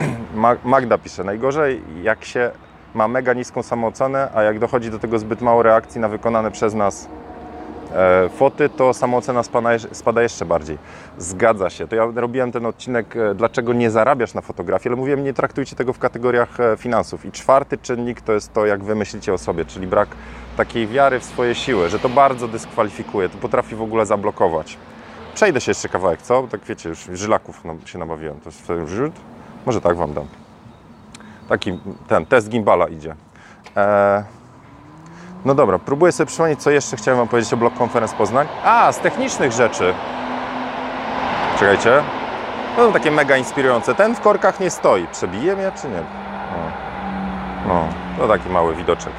Ma- 0.34 0.56
Magda 0.64 0.98
pisze, 0.98 1.24
najgorzej 1.24 1.82
jak 2.02 2.24
się 2.24 2.50
ma 2.94 3.08
mega 3.08 3.32
niską 3.32 3.62
samoocenę, 3.62 4.28
a 4.34 4.42
jak 4.42 4.58
dochodzi 4.58 4.90
do 4.90 4.98
tego 4.98 5.18
zbyt 5.18 5.40
mało 5.40 5.62
reakcji 5.62 6.00
na 6.00 6.08
wykonane 6.08 6.50
przez 6.50 6.74
nas 6.74 7.08
e, 7.94 8.28
foty, 8.28 8.68
to 8.68 8.94
samoocena 8.94 9.42
spada, 9.42 9.78
spada 9.92 10.22
jeszcze 10.22 10.44
bardziej. 10.44 10.78
Zgadza 11.18 11.70
się. 11.70 11.88
To 11.88 11.96
ja 11.96 12.08
robiłem 12.14 12.52
ten 12.52 12.66
odcinek, 12.66 13.16
e, 13.16 13.34
dlaczego 13.34 13.72
nie 13.72 13.90
zarabiasz 13.90 14.34
na 14.34 14.40
fotografii, 14.40 14.88
ale 14.88 14.96
mówiłem, 14.96 15.24
nie 15.24 15.34
traktujcie 15.34 15.76
tego 15.76 15.92
w 15.92 15.98
kategoriach 15.98 16.60
e, 16.60 16.76
finansów. 16.76 17.24
I 17.26 17.32
czwarty 17.32 17.78
czynnik 17.78 18.20
to 18.20 18.32
jest 18.32 18.52
to, 18.52 18.66
jak 18.66 18.84
wy 18.84 18.94
myślicie 18.94 19.32
o 19.32 19.38
sobie, 19.38 19.64
czyli 19.64 19.86
brak 19.86 20.08
takiej 20.56 20.86
wiary 20.86 21.20
w 21.20 21.24
swoje 21.24 21.54
siły, 21.54 21.88
że 21.88 21.98
to 21.98 22.08
bardzo 22.08 22.48
dyskwalifikuje, 22.48 23.28
to 23.28 23.38
potrafi 23.38 23.74
w 23.76 23.82
ogóle 23.82 24.06
zablokować. 24.06 24.76
Przejdę 25.34 25.60
się 25.60 25.70
jeszcze 25.70 25.88
kawałek, 25.88 26.22
co? 26.22 26.42
Tak 26.42 26.60
wiecie, 26.64 26.88
już 26.88 26.98
żylaków 27.12 27.62
się 27.84 27.98
nabawiłem. 27.98 28.40
To 28.40 28.48
jest 28.48 28.60
wtedy? 28.60 29.10
Może 29.66 29.80
tak 29.80 29.96
wam 29.96 30.14
dam. 30.14 30.26
Taki 31.48 31.78
ten 32.08 32.26
test 32.26 32.48
gimbala 32.48 32.88
idzie. 32.88 33.14
E, 33.76 34.24
no 35.44 35.54
dobra, 35.54 35.78
próbuję 35.78 36.12
sobie 36.12 36.26
przypomnieć, 36.26 36.62
co 36.62 36.70
jeszcze 36.70 36.96
chciałem 36.96 37.18
Wam 37.18 37.28
powiedzieć 37.28 37.52
o 37.52 37.56
Block 37.56 37.80
Conference 37.80 38.16
Poznań. 38.16 38.46
A, 38.64 38.92
z 38.92 38.98
technicznych 38.98 39.52
rzeczy. 39.52 39.94
Czekajcie. 41.58 42.02
No 42.78 42.92
takie 42.92 43.10
mega 43.10 43.36
inspirujące. 43.36 43.94
Ten 43.94 44.14
w 44.14 44.20
korkach 44.20 44.60
nie 44.60 44.70
stoi. 44.70 45.06
Przebije 45.06 45.56
mnie, 45.56 45.72
czy 45.82 45.88
nie? 45.88 46.02
No, 47.68 47.88
no 48.18 48.22
to 48.26 48.28
taki 48.28 48.48
mały 48.48 48.74
widoczek. 48.74 49.12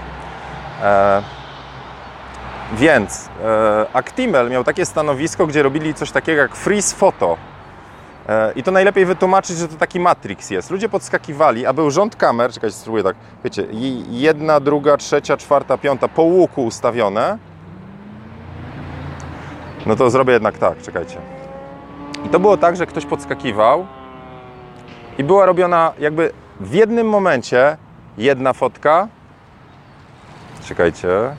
E, 0.84 1.22
więc 2.74 3.30
e, 3.44 3.86
Actimel 3.94 4.50
miał 4.50 4.64
takie 4.64 4.86
stanowisko, 4.86 5.48
gdzie 5.48 5.64
robili 5.64 5.94
coś 5.94 6.12
takiego 6.12 6.42
jak 6.42 6.56
freeze 6.56 6.96
photo. 6.96 7.38
E, 8.30 8.52
I 8.56 8.64
to 8.64 8.72
najlepiej 8.72 9.06
wytłumaczyć, 9.06 9.58
że 9.58 9.68
to 9.68 9.76
taki 9.76 10.00
Matrix 10.00 10.50
jest. 10.50 10.72
Ludzie 10.72 10.90
podskakiwali, 10.90 11.66
a 11.66 11.74
był 11.74 11.92
rząd 11.92 12.16
kamer, 12.16 12.52
czekajcie, 12.52 12.76
spróbuję 12.76 13.04
tak, 13.04 13.16
wiecie, 13.44 13.68
jedna, 14.10 14.60
druga, 14.60 14.98
trzecia, 14.98 15.38
czwarta, 15.38 15.78
piąta, 15.78 16.08
po 16.08 16.22
łuku 16.22 16.66
ustawione. 16.66 17.38
No 19.86 19.96
to 19.96 20.10
zrobię 20.10 20.34
jednak 20.34 20.58
tak, 20.58 20.82
czekajcie. 20.82 21.18
I 22.26 22.30
to 22.30 22.40
było 22.40 22.58
tak, 22.58 22.76
że 22.76 22.86
ktoś 22.86 23.06
podskakiwał 23.06 23.88
i 25.18 25.24
była 25.24 25.46
robiona 25.46 25.94
jakby 26.00 26.32
w 26.60 26.74
jednym 26.74 27.10
momencie 27.10 27.78
jedna 28.18 28.54
fotka. 28.54 29.08
Czekajcie. 30.64 31.36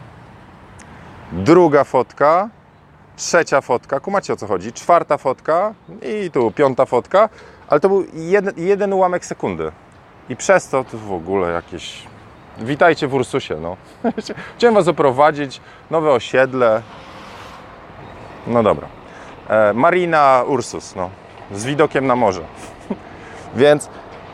Druga 1.32 1.84
fotka 1.84 2.48
trzecia 3.16 3.60
fotka, 3.60 4.00
kumacie 4.00 4.32
o 4.32 4.36
co 4.36 4.46
chodzi, 4.46 4.72
czwarta 4.72 5.18
fotka 5.18 5.74
i 6.02 6.30
tu 6.30 6.50
piąta 6.50 6.86
fotka, 6.86 7.28
ale 7.68 7.80
to 7.80 7.88
był 7.88 8.04
jeden, 8.14 8.54
jeden 8.56 8.92
ułamek 8.92 9.24
sekundy. 9.24 9.72
I 10.28 10.36
przez 10.36 10.68
to 10.68 10.84
to 10.84 10.98
w 10.98 11.12
ogóle 11.12 11.52
jakieś... 11.52 12.02
Witajcie 12.58 13.08
w 13.08 13.14
Ursusie, 13.14 13.56
no. 13.60 13.76
Chciałem 14.56 14.74
Was 14.74 14.88
oprowadzić, 14.88 15.60
nowe 15.90 16.10
osiedle. 16.10 16.82
No 18.46 18.62
dobra. 18.62 18.88
E, 19.48 19.72
Marina 19.72 20.44
Ursus, 20.46 20.94
no. 20.94 21.10
Z 21.52 21.64
widokiem 21.64 22.06
na 22.06 22.16
morze. 22.16 22.44
Więc 23.54 23.88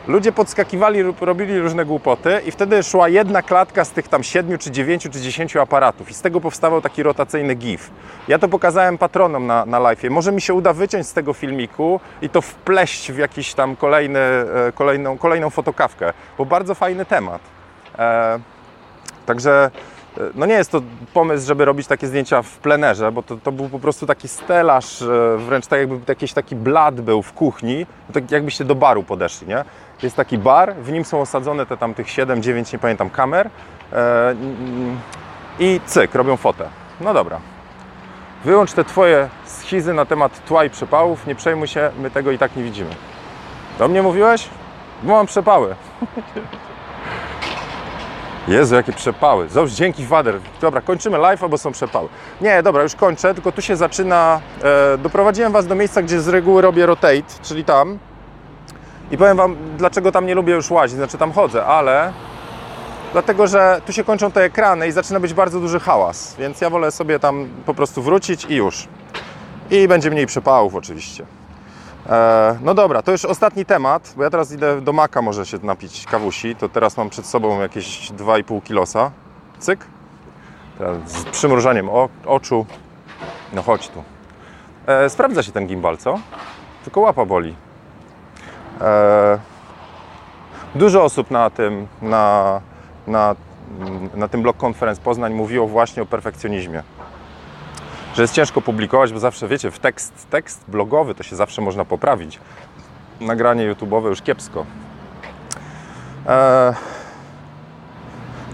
ludzie 0.07 0.31
podskakiwali, 0.31 1.01
lub 1.01 1.21
robili 1.21 1.59
różne 1.59 1.85
głupoty 1.85 2.41
i 2.45 2.51
wtedy 2.51 2.83
szła 2.83 3.09
jedna 3.09 3.41
klatka 3.41 3.85
z 3.85 3.91
tych 3.91 4.07
tam 4.07 4.23
siedmiu, 4.23 4.57
czy 4.57 4.71
dziewięciu, 4.71 5.09
czy 5.09 5.21
dziesięciu 5.21 5.61
aparatów 5.61 6.09
i 6.09 6.13
z 6.13 6.21
tego 6.21 6.41
powstawał 6.41 6.81
taki 6.81 7.03
rotacyjny 7.03 7.55
GIF. 7.55 7.91
Ja 8.27 8.39
to 8.39 8.47
pokazałem 8.47 8.97
patronom 8.97 9.47
na, 9.47 9.65
na 9.65 9.79
live'ie. 9.79 10.09
Może 10.09 10.31
mi 10.31 10.41
się 10.41 10.53
uda 10.53 10.73
wyciąć 10.73 11.07
z 11.07 11.13
tego 11.13 11.33
filmiku 11.33 11.99
i 12.21 12.29
to 12.29 12.41
wpleść 12.41 13.11
w 13.11 13.17
jakiś 13.17 13.53
tam 13.53 13.75
kolejny, 13.75 14.19
e, 14.19 14.71
kolejną, 14.75 15.17
kolejną 15.17 15.49
fotokawkę, 15.49 16.13
bo 16.37 16.45
bardzo 16.45 16.75
fajny 16.75 17.05
temat. 17.05 17.41
E, 17.99 18.39
także 19.25 19.71
no 20.35 20.45
nie 20.45 20.53
jest 20.53 20.71
to 20.71 20.81
pomysł, 21.13 21.47
żeby 21.47 21.65
robić 21.65 21.87
takie 21.87 22.07
zdjęcia 22.07 22.41
w 22.41 22.57
plenerze, 22.57 23.11
bo 23.11 23.23
to, 23.23 23.37
to 23.37 23.51
był 23.51 23.69
po 23.69 23.79
prostu 23.79 24.05
taki 24.05 24.27
stelaż, 24.27 25.01
e, 25.01 25.37
wręcz 25.37 25.67
tak 25.67 25.79
jakby 25.79 25.99
jakiś 26.07 26.33
taki 26.33 26.55
blat 26.55 27.01
był 27.01 27.21
w 27.21 27.33
kuchni, 27.33 27.85
tak 28.13 28.31
jakbyście 28.31 28.65
do 28.65 28.75
baru 28.75 29.03
podeszli, 29.03 29.47
nie? 29.47 29.63
Jest 30.03 30.15
taki 30.15 30.37
bar, 30.37 30.75
w 30.75 30.91
nim 30.91 31.05
są 31.05 31.21
osadzone 31.21 31.65
te 31.65 31.77
tam 31.77 31.93
tych 31.93 32.09
7, 32.09 32.43
9, 32.43 32.73
nie 32.73 32.79
pamiętam, 32.79 33.09
kamer 33.09 33.49
e, 33.93 34.35
i 35.59 35.79
cyk, 35.85 36.15
robią 36.15 36.37
fotę. 36.37 36.69
No 37.01 37.13
dobra. 37.13 37.39
Wyłącz 38.45 38.73
te 38.73 38.83
Twoje 38.83 39.29
schizy 39.45 39.93
na 39.93 40.05
temat 40.05 40.45
tła 40.45 40.65
i 40.65 40.69
przepałów, 40.69 41.27
nie 41.27 41.35
przejmuj 41.35 41.67
się, 41.67 41.91
my 41.99 42.11
tego 42.11 42.31
i 42.31 42.37
tak 42.37 42.55
nie 42.55 42.63
widzimy. 42.63 42.89
Do 43.79 43.87
mnie 43.87 44.01
mówiłeś? 44.01 44.49
Bo 45.03 45.13
mam 45.13 45.25
przepały. 45.25 45.75
Jezu, 48.47 48.75
jakie 48.75 48.93
przepały. 48.93 49.49
Zobacz, 49.49 49.71
dzięki 49.71 50.05
Wader. 50.05 50.39
Dobra, 50.61 50.81
kończymy 50.81 51.17
live, 51.17 51.49
bo 51.49 51.57
są 51.57 51.71
przepały. 51.71 52.09
Nie, 52.41 52.63
dobra, 52.63 52.83
już 52.83 52.95
kończę, 52.95 53.33
tylko 53.33 53.51
tu 53.51 53.61
się 53.61 53.75
zaczyna... 53.75 54.41
E, 54.63 54.97
doprowadziłem 54.97 55.51
Was 55.51 55.67
do 55.67 55.75
miejsca, 55.75 56.01
gdzie 56.01 56.21
z 56.21 56.27
reguły 56.27 56.61
robię 56.61 56.85
rotate, 56.85 57.21
czyli 57.41 57.65
tam. 57.65 57.99
I 59.11 59.17
powiem 59.17 59.37
Wam, 59.37 59.55
dlaczego 59.77 60.11
tam 60.11 60.25
nie 60.25 60.35
lubię 60.35 60.53
już 60.53 60.71
łazić, 60.71 60.97
znaczy 60.97 61.17
tam 61.17 61.31
chodzę, 61.31 61.65
ale... 61.65 62.13
Dlatego, 63.11 63.47
że 63.47 63.81
tu 63.85 63.93
się 63.93 64.03
kończą 64.03 64.31
te 64.31 64.43
ekrany 64.43 64.87
i 64.87 64.91
zaczyna 64.91 65.19
być 65.19 65.33
bardzo 65.33 65.59
duży 65.59 65.79
hałas, 65.79 66.35
więc 66.39 66.61
ja 66.61 66.69
wolę 66.69 66.91
sobie 66.91 67.19
tam 67.19 67.47
po 67.65 67.73
prostu 67.73 68.01
wrócić 68.01 68.45
i 68.45 68.55
już. 68.55 68.87
I 69.71 69.87
będzie 69.87 70.11
mniej 70.11 70.25
przepałów 70.25 70.75
oczywiście. 70.75 71.25
E, 72.09 72.57
no 72.61 72.73
dobra, 72.73 73.01
to 73.01 73.11
już 73.11 73.25
ostatni 73.25 73.65
temat, 73.65 74.13
bo 74.17 74.23
ja 74.23 74.29
teraz 74.29 74.51
idę 74.51 74.81
do 74.81 74.93
Maka 74.93 75.21
może 75.21 75.45
się 75.45 75.57
napić 75.63 76.05
kawusi, 76.05 76.55
to 76.55 76.69
teraz 76.69 76.97
mam 76.97 77.09
przed 77.09 77.25
sobą 77.25 77.61
jakieś 77.61 78.11
2,5 78.11 78.63
kilosa. 78.63 79.11
Cyk. 79.59 79.85
Z 81.05 81.23
przymrużaniem 81.23 81.89
oczu. 82.25 82.65
No 83.53 83.61
chodź 83.61 83.89
tu. 83.89 84.03
E, 84.87 85.09
sprawdza 85.09 85.43
się 85.43 85.51
ten 85.51 85.67
gimbal, 85.67 85.97
co? 85.97 86.19
Tylko 86.83 87.01
łapa 87.01 87.25
boli. 87.25 87.55
E, 88.81 89.39
dużo 90.75 91.03
osób 91.03 91.31
na 91.31 91.49
tym, 91.49 91.87
na, 92.01 92.61
na, 93.07 93.35
na 94.15 94.27
tym 94.27 94.41
blog 94.41 94.57
Conference 94.63 95.01
Poznań 95.01 95.33
mówiło 95.33 95.67
właśnie 95.67 96.03
o 96.03 96.05
perfekcjonizmie. 96.05 96.83
Że 98.15 98.21
jest 98.21 98.33
ciężko 98.33 98.61
publikować, 98.61 99.13
bo 99.13 99.19
zawsze 99.19 99.47
wiecie, 99.47 99.71
w 99.71 99.79
tekst, 99.79 100.27
tekst 100.29 100.63
blogowy 100.67 101.15
to 101.15 101.23
się 101.23 101.35
zawsze 101.35 101.61
można 101.61 101.85
poprawić. 101.85 102.39
Nagranie 103.19 103.73
YouTube'owe 103.73 104.07
już 104.07 104.21
kiepsko. 104.21 104.65
E, 106.27 106.73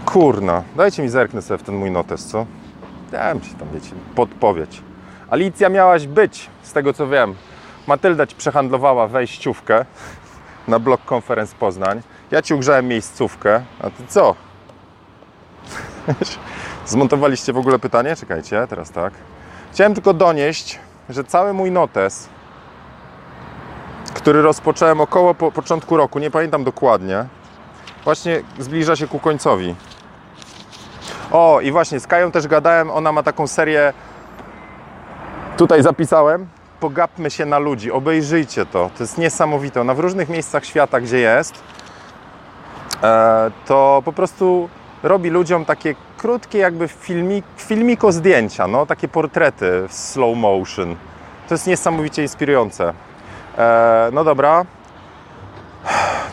kurna, 0.04 0.62
dajcie 0.76 1.02
mi 1.02 1.08
zerknę 1.08 1.42
sobie 1.42 1.58
w 1.58 1.62
ten 1.62 1.74
mój 1.74 1.90
notes, 1.90 2.26
co? 2.26 2.46
Dałem 3.12 3.40
ci 3.40 3.54
tam, 3.54 3.68
wiecie, 3.74 3.90
podpowiedź. 4.14 4.82
Alicja 5.30 5.68
miałaś 5.68 6.06
być, 6.06 6.50
z 6.62 6.72
tego 6.72 6.92
co 6.92 7.08
wiem. 7.08 7.34
Matylda 7.86 8.26
ci 8.26 8.36
przehandlowała 8.36 9.08
wejściówkę 9.08 9.84
na 10.68 10.78
blog 10.78 11.00
Conference 11.12 11.56
Poznań. 11.58 12.02
Ja 12.30 12.42
ci 12.42 12.54
ugrzałem 12.54 12.88
miejscówkę, 12.88 13.62
a 13.80 13.90
ty 13.90 14.06
co? 14.08 14.34
Zmontowaliście 16.86 17.52
w 17.52 17.58
ogóle 17.58 17.78
pytanie? 17.78 18.16
Czekajcie, 18.16 18.66
teraz 18.68 18.90
tak. 18.90 19.12
Chciałem 19.72 19.94
tylko 19.94 20.14
donieść, 20.14 20.78
że 21.08 21.24
cały 21.24 21.52
mój 21.52 21.70
notes, 21.70 22.28
który 24.14 24.42
rozpocząłem 24.42 25.00
około 25.00 25.34
po 25.34 25.52
początku 25.52 25.96
roku, 25.96 26.18
nie 26.18 26.30
pamiętam 26.30 26.64
dokładnie, 26.64 27.24
właśnie 28.04 28.42
zbliża 28.58 28.96
się 28.96 29.08
ku 29.08 29.18
końcowi. 29.18 29.74
O, 31.30 31.60
i 31.60 31.72
właśnie 31.72 32.00
z 32.00 32.06
Kają 32.06 32.30
też 32.30 32.46
gadałem, 32.46 32.90
ona 32.90 33.12
ma 33.12 33.22
taką 33.22 33.46
serię, 33.46 33.92
tutaj 35.56 35.82
zapisałem, 35.82 36.46
pogapmy 36.80 37.30
się 37.30 37.46
na 37.46 37.58
ludzi, 37.58 37.92
obejrzyjcie 37.92 38.66
to, 38.66 38.90
to 38.98 39.02
jest 39.02 39.18
niesamowite. 39.18 39.80
Ona 39.80 39.94
w 39.94 39.98
różnych 39.98 40.28
miejscach 40.28 40.64
świata, 40.64 41.00
gdzie 41.00 41.18
jest, 41.18 41.54
e, 43.02 43.50
to 43.66 44.02
po 44.04 44.12
prostu 44.12 44.68
robi 45.02 45.30
ludziom 45.30 45.64
takie 45.64 45.94
krótkie 46.20 46.58
jakby 46.58 46.88
filmik, 46.88 47.44
filmiko 47.56 48.12
zdjęcia, 48.12 48.66
no, 48.66 48.86
takie 48.86 49.08
portrety 49.08 49.88
w 49.88 49.92
slow 49.92 50.36
motion. 50.36 50.96
To 51.48 51.54
jest 51.54 51.66
niesamowicie 51.66 52.22
inspirujące. 52.22 52.92
E, 53.58 54.10
no 54.12 54.24
dobra. 54.24 54.64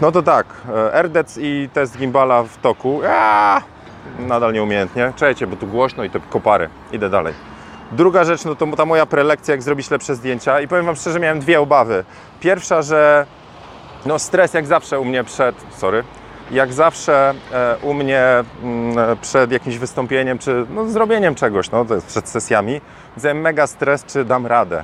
No 0.01 0.11
to 0.11 0.21
tak, 0.21 0.45
e, 0.93 1.01
RDEC 1.01 1.37
i 1.37 1.69
test 1.73 1.97
gimbala 1.97 2.43
w 2.43 2.57
toku. 2.57 3.01
Aaaa! 3.03 3.61
Nadal 4.19 4.53
nieumiejętnie. 4.53 5.13
Czekajcie, 5.15 5.47
bo 5.47 5.55
tu 5.55 5.67
głośno 5.67 6.03
i 6.03 6.09
te 6.09 6.19
kopary. 6.19 6.69
Idę 6.91 7.09
dalej. 7.09 7.33
Druga 7.91 8.23
rzecz, 8.23 8.45
no 8.45 8.55
to 8.55 8.67
ta 8.67 8.85
moja 8.85 9.05
prelekcja, 9.05 9.51
jak 9.51 9.61
zrobić 9.61 9.91
lepsze 9.91 10.15
zdjęcia. 10.15 10.61
I 10.61 10.67
powiem 10.67 10.85
Wam 10.85 10.95
szczerze, 10.95 11.19
miałem 11.19 11.39
dwie 11.39 11.61
obawy. 11.61 12.03
Pierwsza, 12.39 12.81
że 12.81 13.25
no 14.05 14.19
stres 14.19 14.53
jak 14.53 14.65
zawsze 14.65 14.99
u 14.99 15.05
mnie 15.05 15.23
przed, 15.23 15.55
sorry, 15.77 16.03
jak 16.51 16.73
zawsze 16.73 17.33
e, 17.51 17.75
u 17.81 17.93
mnie 17.93 18.23
mm, 18.63 19.17
przed 19.21 19.51
jakimś 19.51 19.77
wystąpieniem, 19.77 20.37
czy 20.37 20.65
no, 20.69 20.85
zrobieniem 20.85 21.35
czegoś, 21.35 21.71
no 21.71 21.85
przed 22.07 22.29
sesjami, 22.29 22.81
miałem 23.17 23.41
mega 23.41 23.67
stres, 23.67 24.05
czy 24.05 24.25
dam 24.25 24.45
radę. 24.45 24.83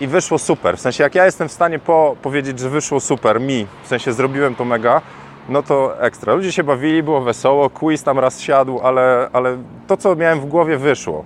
I 0.00 0.06
wyszło 0.06 0.38
super. 0.38 0.76
W 0.76 0.80
sensie, 0.80 1.04
jak 1.04 1.14
ja 1.14 1.24
jestem 1.24 1.48
w 1.48 1.52
stanie 1.52 1.78
po, 1.78 2.16
powiedzieć, 2.22 2.58
że 2.58 2.70
wyszło 2.70 3.00
super 3.00 3.40
mi, 3.40 3.66
w 3.82 3.88
sensie 3.88 4.12
zrobiłem 4.12 4.54
to 4.54 4.64
mega, 4.64 5.00
no 5.48 5.62
to 5.62 6.00
ekstra. 6.00 6.34
Ludzie 6.34 6.52
się 6.52 6.64
bawili, 6.64 7.02
było 7.02 7.20
wesoło, 7.20 7.70
quiz 7.70 8.02
tam 8.02 8.18
raz 8.18 8.40
siadł, 8.40 8.80
ale, 8.80 9.28
ale 9.32 9.58
to, 9.86 9.96
co 9.96 10.16
miałem 10.16 10.40
w 10.40 10.46
głowie, 10.46 10.76
wyszło. 10.76 11.24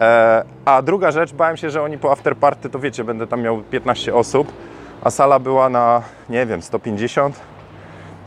E, 0.00 0.44
a 0.64 0.82
druga 0.82 1.10
rzecz, 1.10 1.32
bałem 1.32 1.56
się, 1.56 1.70
że 1.70 1.82
oni 1.82 1.98
po 1.98 2.12
afterparty, 2.12 2.70
to 2.70 2.78
wiecie, 2.78 3.04
będę 3.04 3.26
tam 3.26 3.42
miał 3.42 3.62
15 3.62 4.14
osób, 4.14 4.52
a 5.02 5.10
sala 5.10 5.38
była 5.38 5.68
na, 5.68 6.02
nie 6.28 6.46
wiem, 6.46 6.62
150. 6.62 7.40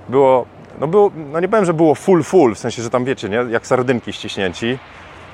Było, 0.10 0.45
no 0.77 0.87
było, 0.87 1.11
no 1.31 1.39
nie 1.39 1.47
powiem, 1.47 1.65
że 1.65 1.73
było 1.73 1.95
full 1.95 2.23
full, 2.23 2.55
w 2.55 2.59
sensie, 2.59 2.83
że 2.83 2.89
tam 2.89 3.05
wiecie, 3.05 3.29
nie, 3.29 3.35
jak 3.49 3.67
sardynki 3.67 4.13
ściśnięci, 4.13 4.79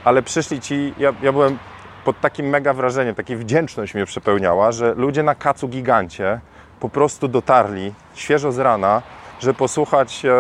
ale 0.04 0.22
przyszli 0.22 0.62
ci, 0.62 0.94
ja, 0.98 1.14
ja 1.22 1.32
byłem 1.32 1.58
pod 2.06 2.22
takim 2.22 2.46
mega 2.46 2.74
wrażeniem, 2.74 3.16
takiej 3.16 3.38
wdzięczność 3.38 3.94
mnie 3.94 4.06
przepełniała, 4.06 4.72
że 4.72 4.94
ludzie 4.94 5.24
na 5.24 5.36
kacu 5.36 5.68
gigancie 5.68 6.40
po 6.80 6.90
prostu 6.90 7.28
dotarli 7.28 7.94
świeżo 8.16 8.52
z 8.52 8.60
rana, 8.60 9.02
żeby 9.40 9.54
posłuchać, 9.54 10.26
e, 10.26 10.32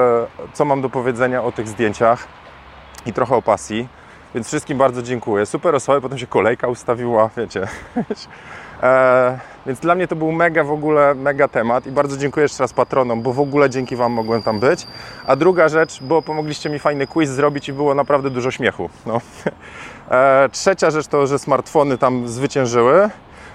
co 0.53 0.65
mam 0.65 0.81
do 0.81 0.89
powiedzenia 0.89 1.43
o 1.43 1.51
tych 1.51 1.67
zdjęciach 1.67 2.27
i 3.05 3.13
trochę 3.13 3.35
o 3.35 3.41
pasji. 3.41 3.87
Więc 4.35 4.47
wszystkim 4.47 4.77
bardzo 4.77 5.03
dziękuję. 5.03 5.45
Super 5.45 5.75
osoby, 5.75 6.01
potem 6.01 6.17
się 6.17 6.27
kolejka 6.27 6.67
ustawiła, 6.67 7.29
wiecie. 7.37 7.67
e, 8.83 9.39
więc 9.65 9.79
dla 9.79 9.95
mnie 9.95 10.07
to 10.07 10.15
był 10.15 10.31
mega 10.31 10.63
w 10.63 10.71
ogóle, 10.71 11.15
mega 11.15 11.47
temat 11.47 11.87
i 11.87 11.91
bardzo 11.91 12.17
dziękuję 12.17 12.43
jeszcze 12.43 12.63
raz 12.63 12.73
patronom, 12.73 13.21
bo 13.21 13.33
w 13.33 13.39
ogóle 13.39 13.69
dzięki 13.69 13.95
Wam 13.95 14.11
mogłem 14.11 14.43
tam 14.43 14.59
być. 14.59 14.87
A 15.25 15.35
druga 15.35 15.69
rzecz, 15.69 16.03
bo 16.03 16.21
pomogliście 16.21 16.69
mi 16.69 16.79
fajny 16.79 17.07
quiz 17.07 17.29
zrobić 17.29 17.69
i 17.69 17.73
było 17.73 17.95
naprawdę 17.95 18.29
dużo 18.29 18.51
śmiechu. 18.51 18.89
No. 19.05 19.21
E, 20.09 20.49
trzecia 20.51 20.91
rzecz 20.91 21.07
to, 21.07 21.27
że 21.27 21.39
smartfony 21.39 21.97
tam 21.97 22.27
zwyciężyły. 22.27 23.09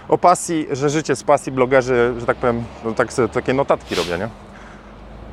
O 0.08 0.18
pasji, 0.18 0.66
że 0.70 0.90
życie 0.90 1.16
z 1.16 1.22
pasji 1.22 1.52
blogerzy, 1.52 2.14
że 2.18 2.26
tak 2.26 2.36
powiem, 2.36 2.64
no 2.84 2.92
tak 2.92 3.12
sobie 3.12 3.28
takie 3.28 3.54
notatki 3.54 3.94
robię, 3.94 4.18
nie? 4.18 4.28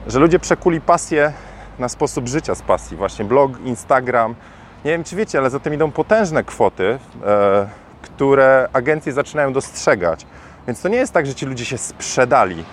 Że 0.07 0.19
ludzie 0.19 0.39
przekuli 0.39 0.81
pasję 0.81 1.33
na 1.79 1.89
sposób 1.89 2.27
życia 2.27 2.55
z 2.55 2.61
pasji. 2.61 2.97
Właśnie 2.97 3.25
blog, 3.25 3.51
Instagram. 3.65 4.35
Nie 4.85 4.91
wiem, 4.91 5.03
czy 5.03 5.15
wiecie, 5.15 5.37
ale 5.39 5.49
za 5.49 5.59
tym 5.59 5.73
idą 5.73 5.91
potężne 5.91 6.43
kwoty, 6.43 6.99
e, 7.25 7.67
które 8.01 8.69
agencje 8.73 9.13
zaczynają 9.13 9.53
dostrzegać. 9.53 10.25
Więc 10.67 10.81
to 10.81 10.89
nie 10.89 10.97
jest 10.97 11.13
tak, 11.13 11.25
że 11.25 11.35
ci 11.35 11.45
ludzie 11.45 11.65
się 11.65 11.77
sprzedali. 11.77 12.63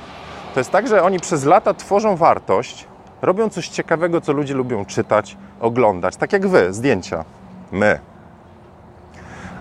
To 0.54 0.60
jest 0.60 0.70
tak, 0.70 0.88
że 0.88 1.02
oni 1.02 1.20
przez 1.20 1.44
lata 1.44 1.74
tworzą 1.74 2.16
wartość, 2.16 2.86
robią 3.22 3.48
coś 3.48 3.68
ciekawego, 3.68 4.20
co 4.20 4.32
ludzie 4.32 4.54
lubią 4.54 4.84
czytać, 4.84 5.36
oglądać. 5.60 6.16
Tak 6.16 6.32
jak 6.32 6.46
wy, 6.46 6.72
zdjęcia. 6.72 7.24
My. 7.72 7.98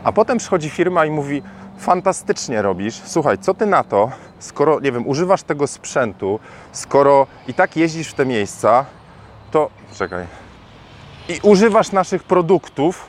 A 0.04 0.12
potem 0.12 0.38
przychodzi 0.38 0.70
firma 0.70 1.06
i 1.06 1.12
mówi: 1.12 1.44
Fantastycznie 1.78 2.62
robisz. 2.62 3.02
Słuchaj, 3.06 3.38
co 3.38 3.54
ty 3.54 3.66
na 3.66 3.84
to, 3.84 4.12
skoro, 4.40 4.80
nie 4.80 4.92
wiem, 4.92 5.08
używasz 5.08 5.44
tego 5.44 5.68
sprzętu, 5.68 6.40
skoro 6.72 7.28
i 7.48 7.54
tak 7.54 7.78
jeździsz 7.78 8.10
w 8.10 8.14
te 8.14 8.26
miejsca, 8.26 8.86
to 9.52 9.70
czekaj. 9.94 10.51
I 11.32 11.40
używasz 11.44 11.92
naszych 11.92 12.24
produktów, 12.24 13.08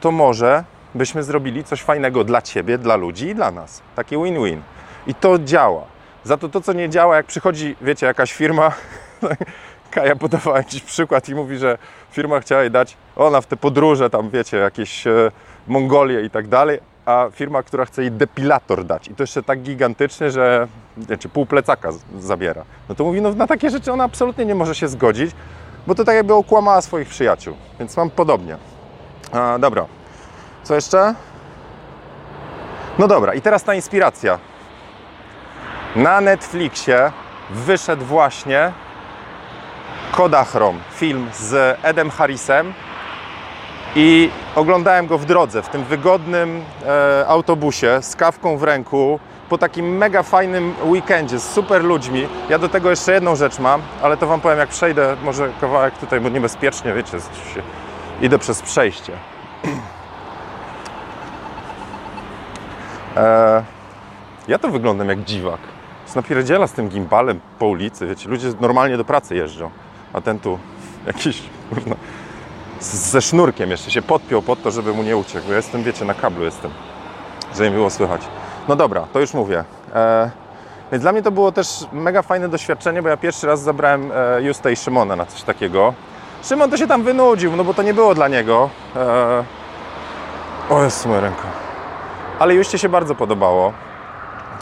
to 0.00 0.12
może 0.12 0.64
byśmy 0.94 1.22
zrobili 1.22 1.64
coś 1.64 1.82
fajnego 1.82 2.24
dla 2.24 2.42
ciebie, 2.42 2.78
dla 2.78 2.96
ludzi 2.96 3.26
i 3.26 3.34
dla 3.34 3.50
nas. 3.50 3.82
Takie 3.96 4.16
win-win. 4.16 4.60
I 5.06 5.14
to 5.14 5.38
działa. 5.38 5.82
Za 6.24 6.36
to 6.36 6.48
to, 6.48 6.60
co 6.60 6.72
nie 6.72 6.88
działa, 6.88 7.16
jak 7.16 7.26
przychodzi, 7.26 7.76
wiecie, 7.80 8.06
jakaś 8.06 8.32
firma, 8.32 8.72
Kaja 9.90 10.16
podawała 10.16 10.58
jakiś 10.58 10.82
przykład 10.82 11.28
i 11.28 11.34
mówi, 11.34 11.58
że 11.58 11.78
firma 12.10 12.40
chciała 12.40 12.62
jej 12.62 12.70
dać, 12.70 12.96
ona 13.16 13.40
w 13.40 13.46
te 13.46 13.56
podróże 13.56 14.10
tam, 14.10 14.30
wiecie, 14.30 14.56
jakieś 14.56 15.06
e, 15.06 15.30
Mongolię 15.66 16.22
i 16.22 16.30
tak 16.30 16.48
dalej, 16.48 16.80
a 17.06 17.26
firma, 17.32 17.62
która 17.62 17.84
chce 17.84 18.02
jej 18.02 18.12
depilator 18.12 18.84
dać 18.84 19.08
i 19.08 19.14
to 19.14 19.22
jeszcze 19.22 19.42
tak 19.42 19.62
gigantyczny, 19.62 20.30
że 20.30 20.68
wiecie, 20.96 21.28
pół 21.28 21.46
plecaka 21.46 21.90
zabiera. 22.18 22.64
No 22.88 22.94
to 22.94 23.04
mówi, 23.04 23.20
no 23.20 23.32
na 23.34 23.46
takie 23.46 23.70
rzeczy 23.70 23.92
ona 23.92 24.04
absolutnie 24.04 24.44
nie 24.44 24.54
może 24.54 24.74
się 24.74 24.88
zgodzić, 24.88 25.30
bo 25.86 25.94
to 25.94 26.04
tak 26.04 26.14
jakby 26.14 26.34
okłamała 26.34 26.80
swoich 26.80 27.08
przyjaciół, 27.08 27.56
więc 27.78 27.96
mam 27.96 28.10
podobnie. 28.10 28.56
A, 29.32 29.58
dobra, 29.58 29.86
co 30.62 30.74
jeszcze? 30.74 31.14
No 32.98 33.08
dobra, 33.08 33.34
i 33.34 33.40
teraz 33.40 33.64
ta 33.64 33.74
inspiracja. 33.74 34.38
Na 35.96 36.20
Netflixie 36.20 37.12
wyszedł 37.50 38.04
właśnie 38.04 38.72
Kodachrom, 40.12 40.80
film 40.94 41.28
z 41.34 41.78
Edem 41.82 42.10
Harrisem 42.10 42.74
i 43.94 44.30
oglądałem 44.54 45.06
go 45.06 45.18
w 45.18 45.24
drodze, 45.24 45.62
w 45.62 45.68
tym 45.68 45.84
wygodnym 45.84 46.64
e, 46.86 47.24
autobusie 47.28 47.98
z 48.02 48.16
kawką 48.16 48.56
w 48.56 48.62
ręku, 48.62 49.20
po 49.48 49.58
takim 49.58 49.96
mega 49.96 50.22
fajnym 50.22 50.74
weekendzie 50.84 51.40
z 51.40 51.50
super 51.50 51.84
ludźmi. 51.84 52.26
Ja 52.48 52.58
do 52.58 52.68
tego 52.68 52.90
jeszcze 52.90 53.12
jedną 53.12 53.36
rzecz 53.36 53.58
mam, 53.58 53.82
ale 54.02 54.16
to 54.16 54.26
Wam 54.26 54.40
powiem 54.40 54.58
jak 54.58 54.68
przejdę, 54.68 55.16
może 55.24 55.52
kawałek 55.60 55.98
tutaj, 55.98 56.20
bo 56.20 56.28
niebezpiecznie, 56.28 56.92
wiecie, 56.92 57.18
idę 58.22 58.38
przez 58.38 58.62
przejście. 58.62 59.12
E, 63.16 63.64
ja 64.48 64.58
to 64.58 64.70
wyglądam 64.70 65.08
jak 65.08 65.24
dziwak. 65.24 65.60
Napierdziela 66.16 66.66
z 66.66 66.72
tym 66.72 66.88
gimbalem 66.88 67.40
po 67.58 67.66
ulicy, 67.66 68.06
wiecie, 68.06 68.28
ludzie 68.28 68.48
normalnie 68.60 68.96
do 68.96 69.04
pracy 69.04 69.36
jeżdżą, 69.36 69.70
a 70.12 70.20
ten 70.20 70.38
tu 70.38 70.58
jakiś, 71.06 71.42
kurna, 71.70 71.96
ze 72.80 73.22
sznurkiem 73.22 73.70
jeszcze 73.70 73.90
się 73.90 74.02
podpiął 74.02 74.42
pod 74.42 74.62
to, 74.62 74.70
żeby 74.70 74.92
mu 74.92 75.02
nie 75.02 75.16
uciekł. 75.16 75.50
Ja 75.50 75.56
jestem, 75.56 75.82
wiecie, 75.82 76.04
na 76.04 76.14
kablu 76.14 76.44
jestem, 76.44 76.70
żeby 77.54 77.70
mi 77.70 77.76
było 77.76 77.90
słychać. 77.90 78.22
No 78.68 78.76
dobra, 78.76 79.06
to 79.12 79.20
już 79.20 79.34
mówię. 79.34 79.64
E, 79.94 80.30
więc 80.92 81.02
dla 81.02 81.12
mnie 81.12 81.22
to 81.22 81.30
było 81.30 81.52
też 81.52 81.86
mega 81.92 82.22
fajne 82.22 82.48
doświadczenie, 82.48 83.02
bo 83.02 83.08
ja 83.08 83.16
pierwszy 83.16 83.46
raz 83.46 83.60
zabrałem 83.60 84.10
e, 84.14 84.42
Justa 84.42 84.70
i 84.70 84.76
Szymona 84.76 85.16
na 85.16 85.26
coś 85.26 85.42
takiego. 85.42 85.94
Szymon 86.44 86.70
to 86.70 86.76
się 86.76 86.86
tam 86.86 87.02
wynudził, 87.02 87.56
no 87.56 87.64
bo 87.64 87.74
to 87.74 87.82
nie 87.82 87.94
było 87.94 88.14
dla 88.14 88.28
niego. 88.28 88.70
E... 88.96 89.44
O, 90.70 90.84
jest 90.84 91.06
moja 91.06 91.20
ręka. 91.20 91.48
Ale 92.38 92.54
Juście 92.54 92.78
się 92.78 92.88
bardzo 92.88 93.14
podobało. 93.14 93.72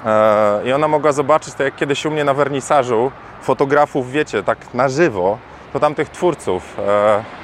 E... 0.06 0.60
I 0.64 0.72
ona 0.72 0.88
mogła 0.88 1.12
zobaczyć, 1.12 1.54
tak 1.54 1.64
jak 1.64 1.76
kiedyś 1.76 2.06
u 2.06 2.10
mnie 2.10 2.24
na 2.24 2.34
wernisażu, 2.34 3.10
fotografów, 3.42 4.10
wiecie, 4.10 4.42
tak 4.42 4.58
na 4.74 4.88
żywo, 4.88 5.38
to 5.72 5.80
tamtych 5.80 6.08
twórców. 6.08 6.76
E... 6.78 7.43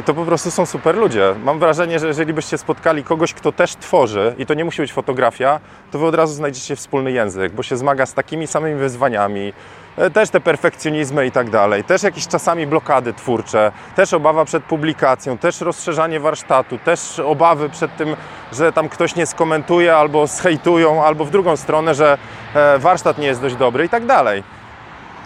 I 0.00 0.02
to 0.02 0.14
po 0.14 0.24
prostu 0.24 0.50
są 0.50 0.66
super 0.66 0.96
ludzie. 0.96 1.34
Mam 1.44 1.58
wrażenie, 1.58 1.98
że 1.98 2.06
jeżeli 2.06 2.32
byście 2.32 2.58
spotkali 2.58 3.04
kogoś, 3.04 3.34
kto 3.34 3.52
też 3.52 3.76
tworzy, 3.76 4.34
i 4.38 4.46
to 4.46 4.54
nie 4.54 4.64
musi 4.64 4.82
być 4.82 4.92
fotografia, 4.92 5.60
to 5.90 5.98
wy 5.98 6.06
od 6.06 6.14
razu 6.14 6.34
znajdziecie 6.34 6.76
wspólny 6.76 7.12
język, 7.12 7.52
bo 7.52 7.62
się 7.62 7.76
zmaga 7.76 8.06
z 8.06 8.14
takimi 8.14 8.46
samymi 8.46 8.80
wyzwaniami, 8.80 9.52
e, 9.96 10.10
też 10.10 10.30
te 10.30 10.40
perfekcjonizmy 10.40 11.26
i 11.26 11.30
tak 11.30 11.50
dalej, 11.50 11.84
też 11.84 12.02
jakieś 12.02 12.28
czasami 12.28 12.66
blokady 12.66 13.12
twórcze, 13.12 13.72
też 13.96 14.12
obawa 14.12 14.44
przed 14.44 14.64
publikacją, 14.64 15.38
też 15.38 15.60
rozszerzanie 15.60 16.20
warsztatu, 16.20 16.78
też 16.78 17.18
obawy 17.18 17.68
przed 17.68 17.96
tym, 17.96 18.16
że 18.52 18.72
tam 18.72 18.88
ktoś 18.88 19.16
nie 19.16 19.26
skomentuje 19.26 19.96
albo 19.96 20.26
zhejtują, 20.26 21.04
albo 21.04 21.24
w 21.24 21.30
drugą 21.30 21.56
stronę, 21.56 21.94
że 21.94 22.18
e, 22.54 22.78
warsztat 22.78 23.18
nie 23.18 23.26
jest 23.26 23.40
dość 23.40 23.56
dobry 23.56 23.84
i 23.84 23.88
tak 23.88 24.06
dalej. 24.06 24.42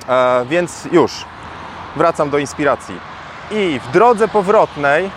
E, 0.09 0.45
więc 0.49 0.89
już, 0.93 1.25
wracam 1.97 2.31
do 2.31 2.39
inspiracji. 2.39 3.08
I 3.51 3.81
w 3.81 3.91
drodze 3.91 4.29
powrotnej 4.29 5.11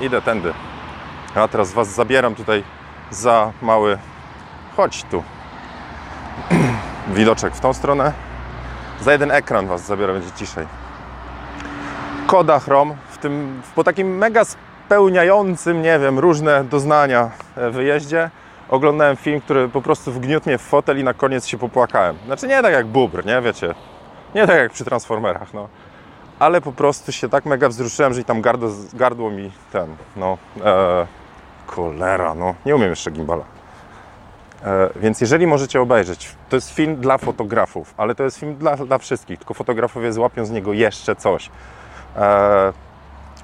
idę 0.00 0.22
tędy. 0.22 0.54
A 1.34 1.48
teraz 1.48 1.72
Was 1.72 1.88
zabieram 1.88 2.34
tutaj 2.34 2.64
za 3.10 3.52
mały. 3.62 3.98
Chodź 4.76 5.04
tu. 5.04 5.22
Widoczek 7.16 7.54
w 7.54 7.60
tą 7.60 7.72
stronę. 7.72 8.12
Za 9.00 9.12
jeden 9.12 9.30
ekran 9.30 9.66
Was 9.66 9.86
zabiorę, 9.86 10.12
będzie 10.12 10.30
ciszej. 10.30 10.66
Kodachrom 12.26 12.94
w 13.10 13.18
tym, 13.18 13.62
po 13.74 13.84
takim 13.84 14.18
mega 14.18 14.44
spełniającym, 14.44 15.82
nie 15.82 15.98
wiem, 15.98 16.18
różne 16.18 16.64
doznania 16.64 17.30
e, 17.56 17.70
wyjeździe 17.70 18.30
oglądałem 18.68 19.16
film, 19.16 19.40
który 19.40 19.68
po 19.68 19.82
prostu 19.82 20.12
wgniótł 20.12 20.48
mnie 20.48 20.58
w 20.58 20.62
fotel 20.62 20.98
i 20.98 21.04
na 21.04 21.14
koniec 21.14 21.46
się 21.46 21.58
popłakałem. 21.58 22.16
Znaczy 22.26 22.46
nie 22.46 22.62
tak 22.62 22.72
jak 22.72 22.86
bubr, 22.86 23.26
nie? 23.26 23.40
Wiecie, 23.40 23.74
nie 24.34 24.46
tak 24.46 24.56
jak 24.56 24.72
przy 24.72 24.84
Transformerach, 24.84 25.54
no 25.54 25.68
ale 26.42 26.60
po 26.60 26.72
prostu 26.72 27.12
się 27.12 27.28
tak 27.28 27.44
mega 27.44 27.68
wzruszyłem, 27.68 28.14
że 28.14 28.20
i 28.20 28.24
tam 28.24 28.40
gardło, 28.40 28.70
gardło 28.94 29.30
mi 29.30 29.52
ten, 29.72 29.96
no, 30.16 30.38
e, 30.64 31.06
cholera, 31.66 32.34
no, 32.34 32.54
nie 32.66 32.76
umiem 32.76 32.90
jeszcze 32.90 33.10
gimbala. 33.10 33.44
E, 34.64 34.90
więc 34.96 35.20
jeżeli 35.20 35.46
możecie 35.46 35.80
obejrzeć, 35.80 36.36
to 36.48 36.56
jest 36.56 36.70
film 36.70 36.96
dla 36.96 37.18
fotografów, 37.18 37.94
ale 37.96 38.14
to 38.14 38.24
jest 38.24 38.38
film 38.38 38.56
dla, 38.56 38.76
dla 38.76 38.98
wszystkich, 38.98 39.38
tylko 39.38 39.54
fotografowie 39.54 40.12
złapią 40.12 40.44
z 40.44 40.50
niego 40.50 40.72
jeszcze 40.72 41.16
coś. 41.16 41.50
E, 42.16 42.72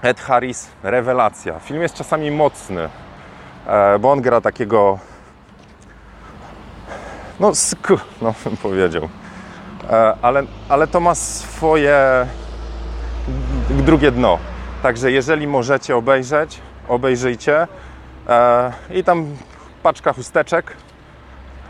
Ed 0.03 0.21
Harris, 0.21 0.69
rewelacja. 0.83 1.59
Film 1.59 1.83
jest 1.83 1.95
czasami 1.95 2.31
mocny, 2.31 2.89
e, 3.67 3.99
bo 3.99 4.13
on 4.13 4.21
gra 4.21 4.41
takiego, 4.41 4.99
no, 7.41 7.55
sk, 7.55 7.89
no 8.23 8.35
bym 8.45 8.57
powiedział. 8.57 9.09
E, 9.91 10.15
ale, 10.23 10.43
ale 10.69 10.87
to 10.87 11.01
ma 11.01 11.15
swoje 11.15 12.27
drugie 13.71 14.11
dno. 14.11 14.39
Także 14.83 15.13
jeżeli 15.13 15.47
możecie 15.47 15.97
obejrzeć, 15.97 16.61
obejrzyjcie. 16.89 17.67
E, 18.29 18.73
I 18.91 19.05
tam 19.05 19.27
paczka 19.83 20.13
chusteczek, 20.13 20.73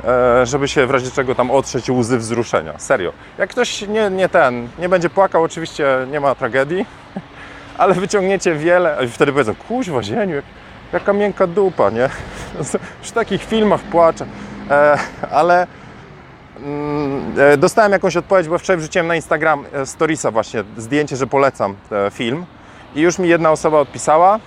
e, 0.05 0.47
żeby 0.47 0.69
się 0.69 0.87
w 0.87 0.91
razie 0.91 1.11
czego 1.11 1.35
tam 1.35 1.51
otrzeć 1.51 1.91
łzy 1.91 2.19
wzruszenia. 2.19 2.79
Serio. 2.79 3.13
Jak 3.39 3.51
ktoś 3.51 3.83
nie, 3.83 4.11
nie 4.11 4.29
ten, 4.29 4.69
nie 4.79 4.89
będzie 4.89 5.11
płakał, 5.11 5.43
oczywiście 5.43 6.07
nie 6.11 6.21
ma 6.21 6.35
tragedii, 6.35 6.87
ale 7.79 7.95
wyciągniecie 7.95 8.55
wiele, 8.55 8.99
i 9.05 9.09
wtedy 9.09 9.33
powiedzą, 9.33 9.55
kuźwa 9.69 10.03
zieniu, 10.03 10.35
jak, 10.35 10.45
jaka 10.93 11.13
miękka 11.13 11.47
dupa, 11.47 11.91
nie? 11.91 12.09
Przy 13.03 13.13
takich 13.13 13.45
filmach 13.45 13.81
płaczę. 13.81 14.27
E, 14.71 14.99
ale 15.31 15.67
dostałem 17.59 17.92
jakąś 17.92 18.16
odpowiedź, 18.16 18.49
bo 18.49 18.59
wczoraj 18.59 18.79
wrzuciłem 18.79 19.07
na 19.07 19.16
Instagram 19.16 19.64
e, 19.73 19.87
storiesa 19.87 20.31
właśnie, 20.31 20.64
zdjęcie, 20.77 21.16
że 21.16 21.27
polecam 21.27 21.77
e, 21.92 22.11
film. 22.11 22.47
I 22.94 23.01
już 23.01 23.18
mi 23.18 23.29
jedna 23.29 23.51
osoba 23.51 23.79
odpisała, 23.79 24.38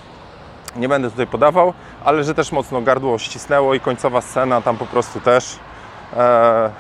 nie 0.76 0.90
będę 0.90 1.12
tutaj 1.12 1.28
podawał, 1.28 1.74
ale 2.04 2.24
że 2.24 2.36
też 2.36 2.52
mocno 2.52 2.82
gardło 2.82 3.20
ścisnęło 3.20 3.74
i 3.74 3.80
końcowa 3.80 4.22
scena 4.22 4.62
tam 4.62 4.78
po 4.78 4.86
prostu 4.86 5.20
też. 5.20 5.60
E, 6.18 6.72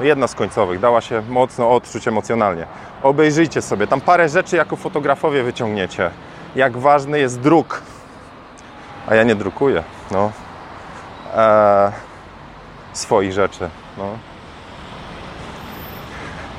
jedna 0.00 0.28
z 0.28 0.34
końcowych 0.34 0.80
dała 0.80 1.00
się 1.00 1.22
mocno 1.28 1.70
odczuć 1.70 2.08
emocjonalnie. 2.08 2.66
Obejrzyjcie 3.02 3.62
sobie, 3.62 3.86
tam 3.86 4.00
parę 4.00 4.28
rzeczy 4.28 4.56
jako 4.56 4.76
fotografowie 4.76 5.42
wyciągniecie. 5.42 6.10
Jak 6.56 6.76
ważny 6.76 7.18
jest 7.18 7.40
druk, 7.40 7.82
a 9.06 9.14
ja 9.14 9.24
nie 9.24 9.34
drukuję, 9.34 9.82
no, 10.10 10.32
e, 11.36 11.92
swoich 12.92 13.32
rzeczy, 13.32 13.68
no 13.98 14.04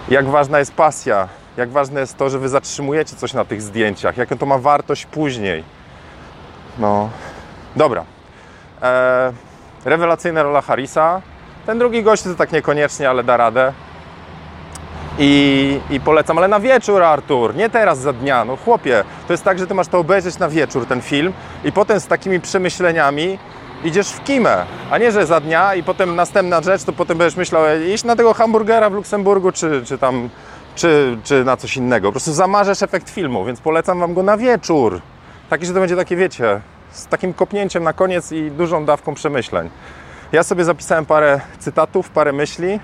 jak 0.09 0.27
ważna 0.27 0.59
jest 0.59 0.73
pasja, 0.73 1.27
jak 1.57 1.69
ważne 1.69 1.99
jest 1.99 2.17
to, 2.17 2.29
że 2.29 2.39
wy 2.39 2.49
zatrzymujecie 2.49 3.15
coś 3.15 3.33
na 3.33 3.45
tych 3.45 3.61
zdjęciach, 3.61 4.17
jaką 4.17 4.37
to 4.37 4.45
ma 4.45 4.57
wartość 4.57 5.05
później. 5.05 5.63
No, 6.77 7.09
dobra. 7.75 8.03
Eee, 8.81 9.33
rewelacyjna 9.85 10.43
rola 10.43 10.61
Harrisa. 10.61 11.21
Ten 11.65 11.79
drugi 11.79 12.03
gość 12.03 12.23
to 12.23 12.35
tak 12.35 12.51
niekoniecznie, 12.51 13.09
ale 13.09 13.23
da 13.23 13.37
radę. 13.37 13.73
I, 15.21 15.79
I 15.89 15.99
polecam, 15.99 16.37
ale 16.37 16.47
na 16.47 16.59
wieczór, 16.59 17.03
Artur, 17.03 17.55
nie 17.55 17.69
teraz 17.69 17.99
za 17.99 18.13
dnia. 18.13 18.45
No 18.45 18.55
chłopie, 18.55 19.03
to 19.27 19.33
jest 19.33 19.43
tak, 19.43 19.59
że 19.59 19.67
ty 19.67 19.73
masz 19.73 19.87
to 19.87 19.99
obejrzeć 19.99 20.39
na 20.39 20.49
wieczór, 20.49 20.85
ten 20.85 21.01
film, 21.01 21.33
i 21.63 21.71
potem 21.71 21.99
z 21.99 22.07
takimi 22.07 22.39
przemyśleniami 22.39 23.39
idziesz 23.83 24.09
w 24.09 24.23
kimę, 24.23 24.65
a 24.91 24.97
nie, 24.97 25.11
że 25.11 25.25
za 25.25 25.39
dnia 25.39 25.75
i 25.75 25.83
potem 25.83 26.15
następna 26.15 26.61
rzecz, 26.61 26.83
to 26.83 26.93
potem 26.93 27.17
będziesz 27.17 27.37
myślał, 27.37 27.63
iść 27.93 28.03
na 28.03 28.15
tego 28.15 28.33
hamburgera 28.33 28.89
w 28.89 28.93
Luksemburgu, 28.93 29.51
czy, 29.51 29.85
czy 29.85 29.97
tam, 29.97 30.29
czy, 30.75 31.17
czy 31.23 31.45
na 31.45 31.57
coś 31.57 31.77
innego. 31.77 32.07
Po 32.07 32.11
prostu 32.11 32.33
zamarzesz 32.33 32.83
efekt 32.83 33.09
filmu, 33.09 33.45
więc 33.45 33.61
polecam 33.61 33.99
Wam 33.99 34.13
go 34.13 34.23
na 34.23 34.37
wieczór. 34.37 35.01
Taki, 35.49 35.65
że 35.65 35.73
to 35.73 35.79
będzie 35.79 35.95
takie, 35.95 36.15
wiecie, 36.15 36.61
z 36.91 37.07
takim 37.07 37.33
kopnięciem 37.33 37.83
na 37.83 37.93
koniec 37.93 38.31
i 38.31 38.51
dużą 38.51 38.85
dawką 38.85 39.15
przemyśleń. 39.15 39.69
Ja 40.31 40.43
sobie 40.43 40.63
zapisałem 40.63 41.05
parę 41.05 41.41
cytatów, 41.59 42.09
parę 42.09 42.31
myśli 42.31 42.79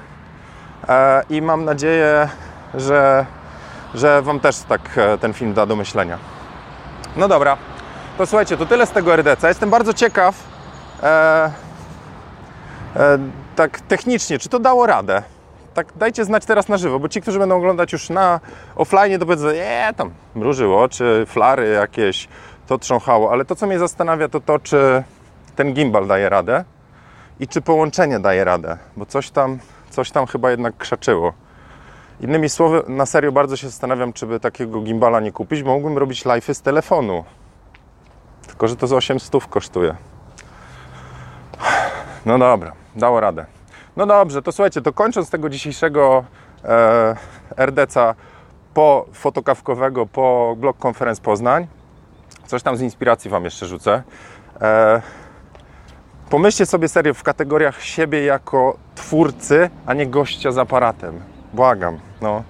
e, 0.89 1.23
i 1.29 1.41
mam 1.41 1.65
nadzieję, 1.65 2.29
że, 2.73 3.25
że 3.93 4.21
Wam 4.21 4.39
też 4.39 4.59
tak 4.59 4.81
e, 4.97 5.17
ten 5.17 5.33
film 5.33 5.53
da 5.53 5.65
do 5.65 5.75
myślenia. 5.75 6.17
No 7.17 7.27
dobra, 7.27 7.57
to 8.17 8.25
słuchajcie, 8.25 8.57
to 8.57 8.65
tyle 8.65 8.85
z 8.85 8.91
tego 8.91 9.15
RDC. 9.15 9.47
Jestem 9.47 9.69
bardzo 9.69 9.93
ciekaw, 9.93 10.54
e, 11.05 11.51
e, 12.95 13.19
tak 13.55 13.81
technicznie, 13.81 14.39
czy 14.39 14.49
to 14.49 14.59
dało 14.59 14.85
radę? 14.85 15.23
Tak 15.73 15.87
dajcie 15.95 16.25
znać 16.25 16.45
teraz 16.45 16.69
na 16.69 16.77
żywo, 16.77 16.99
bo 16.99 17.09
ci, 17.09 17.21
którzy 17.21 17.39
będą 17.39 17.57
oglądać 17.57 17.93
już 17.93 18.09
na 18.09 18.39
offline, 18.75 19.19
to 19.19 19.25
powiedzą, 19.25 19.51
nie, 19.51 19.93
tam 19.97 20.11
mrużyło, 20.35 20.89
czy 20.89 21.25
flary 21.27 21.69
jakieś, 21.69 22.27
to 22.67 22.77
trząchało, 22.77 23.31
ale 23.31 23.45
to, 23.45 23.55
co 23.55 23.67
mnie 23.67 23.79
zastanawia, 23.79 24.29
to 24.29 24.39
to, 24.39 24.59
czy 24.59 25.03
ten 25.55 25.73
gimbal 25.73 26.07
daje 26.07 26.29
radę 26.29 26.65
i 27.39 27.47
czy 27.47 27.61
połączenie 27.61 28.19
daje 28.19 28.43
radę, 28.43 28.77
bo 28.97 29.05
coś 29.05 29.29
tam, 29.29 29.59
coś 29.89 30.11
tam 30.11 30.25
chyba 30.25 30.51
jednak 30.51 30.77
krzaczyło. 30.77 31.33
Innymi 32.21 32.49
słowy, 32.49 32.83
na 32.87 33.05
serio 33.05 33.31
bardzo 33.31 33.57
się 33.57 33.69
zastanawiam, 33.69 34.13
czy 34.13 34.27
by 34.27 34.39
takiego 34.39 34.81
gimbala 34.81 35.19
nie 35.19 35.31
kupić, 35.31 35.63
bo 35.63 35.73
mógłbym 35.73 35.97
robić 35.97 36.25
live'y 36.25 36.53
z 36.53 36.61
telefonu. 36.61 37.23
Tylko, 38.47 38.67
że 38.67 38.75
to 38.75 38.87
z 38.87 38.93
800 38.93 39.45
kosztuje. 39.45 39.95
No 42.25 42.37
dobra, 42.37 42.71
dało 42.95 43.19
radę. 43.19 43.45
No 43.95 44.05
dobrze, 44.05 44.41
to 44.41 44.51
słuchajcie, 44.51 44.81
to 44.81 44.93
kończąc 44.93 45.29
tego 45.29 45.49
dzisiejszego 45.49 46.23
e, 46.63 47.15
RDC 47.57 48.15
po 48.73 49.05
fotokawkowego, 49.13 50.05
po 50.05 50.55
blog 50.59 50.77
konferenc 50.77 51.19
Poznań, 51.19 51.67
coś 52.45 52.63
tam 52.63 52.77
z 52.77 52.81
inspiracji 52.81 53.31
Wam 53.31 53.43
jeszcze 53.43 53.65
rzucę. 53.65 54.03
E, 54.61 55.01
pomyślcie 56.29 56.65
sobie 56.65 56.87
serio 56.87 57.13
w 57.13 57.23
kategoriach 57.23 57.81
siebie 57.81 58.23
jako 58.25 58.77
twórcy, 58.95 59.69
a 59.85 59.93
nie 59.93 60.07
gościa 60.07 60.51
z 60.51 60.57
aparatem. 60.57 61.21
Błagam, 61.53 61.99
no. 62.21 62.43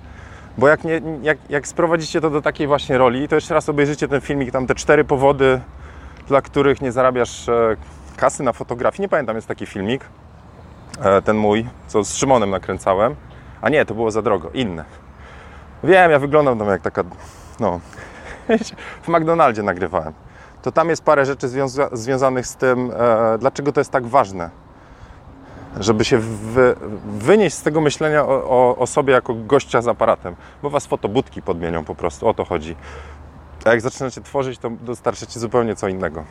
Bo 0.58 0.68
jak, 0.68 0.84
nie, 0.84 1.02
jak, 1.22 1.38
jak 1.50 1.68
sprowadzicie 1.68 2.22
to 2.22 2.30
do 2.30 2.42
takiej 2.42 2.68
właśnie 2.68 2.98
roli, 2.98 3.28
to 3.28 3.36
jeszcze 3.36 3.54
raz 3.54 3.70
obejrzycie 3.70 4.08
ten 4.08 4.22
filmik, 4.22 4.52
tam 4.52 4.68
te 4.68 4.76
cztery 4.76 5.04
powody, 5.04 5.62
dla 6.28 6.42
których 6.42 6.82
nie 6.82 6.92
zarabiasz 6.92 7.50
e, 7.50 7.76
kasy 8.16 8.44
na 8.44 8.54
fotografii. 8.54 9.02
Nie 9.02 9.10
pamiętam, 9.10 9.36
jest 9.36 9.48
taki 9.48 9.66
filmik, 9.66 10.06
e, 11.02 11.22
ten 11.22 11.38
mój, 11.38 11.66
co 11.88 12.04
z 12.04 12.16
Szymonem 12.16 12.50
nakręcałem. 12.50 13.16
A 13.62 13.70
nie, 13.70 13.86
to 13.86 13.94
było 13.94 14.12
za 14.12 14.22
drogo, 14.22 14.50
inne. 14.54 14.86
Wiem, 15.84 16.12
ja 16.12 16.20
wyglądam 16.20 16.60
tam 16.60 16.68
jak 16.68 16.82
taka, 16.82 17.04
no, 17.60 17.80
w 19.04 19.08
McDonaldzie 19.08 19.64
nagrywałem. 19.64 20.14
To 20.62 20.72
tam 20.72 20.90
jest 20.90 21.04
parę 21.04 21.26
rzeczy 21.26 21.48
związa 21.48 21.90
związanych 21.92 22.48
z 22.48 22.56
tym, 22.56 22.92
e, 22.92 23.38
dlaczego 23.38 23.72
to 23.72 23.80
jest 23.80 23.92
tak 23.92 24.06
ważne. 24.08 24.50
Żeby 25.80 26.06
się 26.06 26.18
wy 26.18 26.76
wynieść 27.06 27.56
z 27.56 27.62
tego 27.62 27.82
myślenia 27.82 28.26
o, 28.26 28.50
o, 28.50 28.78
o 28.78 28.88
sobie 28.88 29.14
jako 29.14 29.34
gościa 29.34 29.82
z 29.82 29.88
aparatem, 29.88 30.36
bo 30.64 30.70
was 30.70 30.86
fotobudki 30.86 31.42
podmienią 31.42 31.86
po 31.86 31.96
prostu, 31.96 32.28
o 32.28 32.34
to 32.34 32.46
chodzi. 32.46 32.76
A 33.66 33.70
jak 33.70 33.82
zaczynacie 33.82 34.22
tworzyć, 34.22 34.60
to 34.60 34.70
dostarczycie 34.70 35.40
zupełnie 35.40 35.76
co 35.76 35.88
innego. 35.88 36.24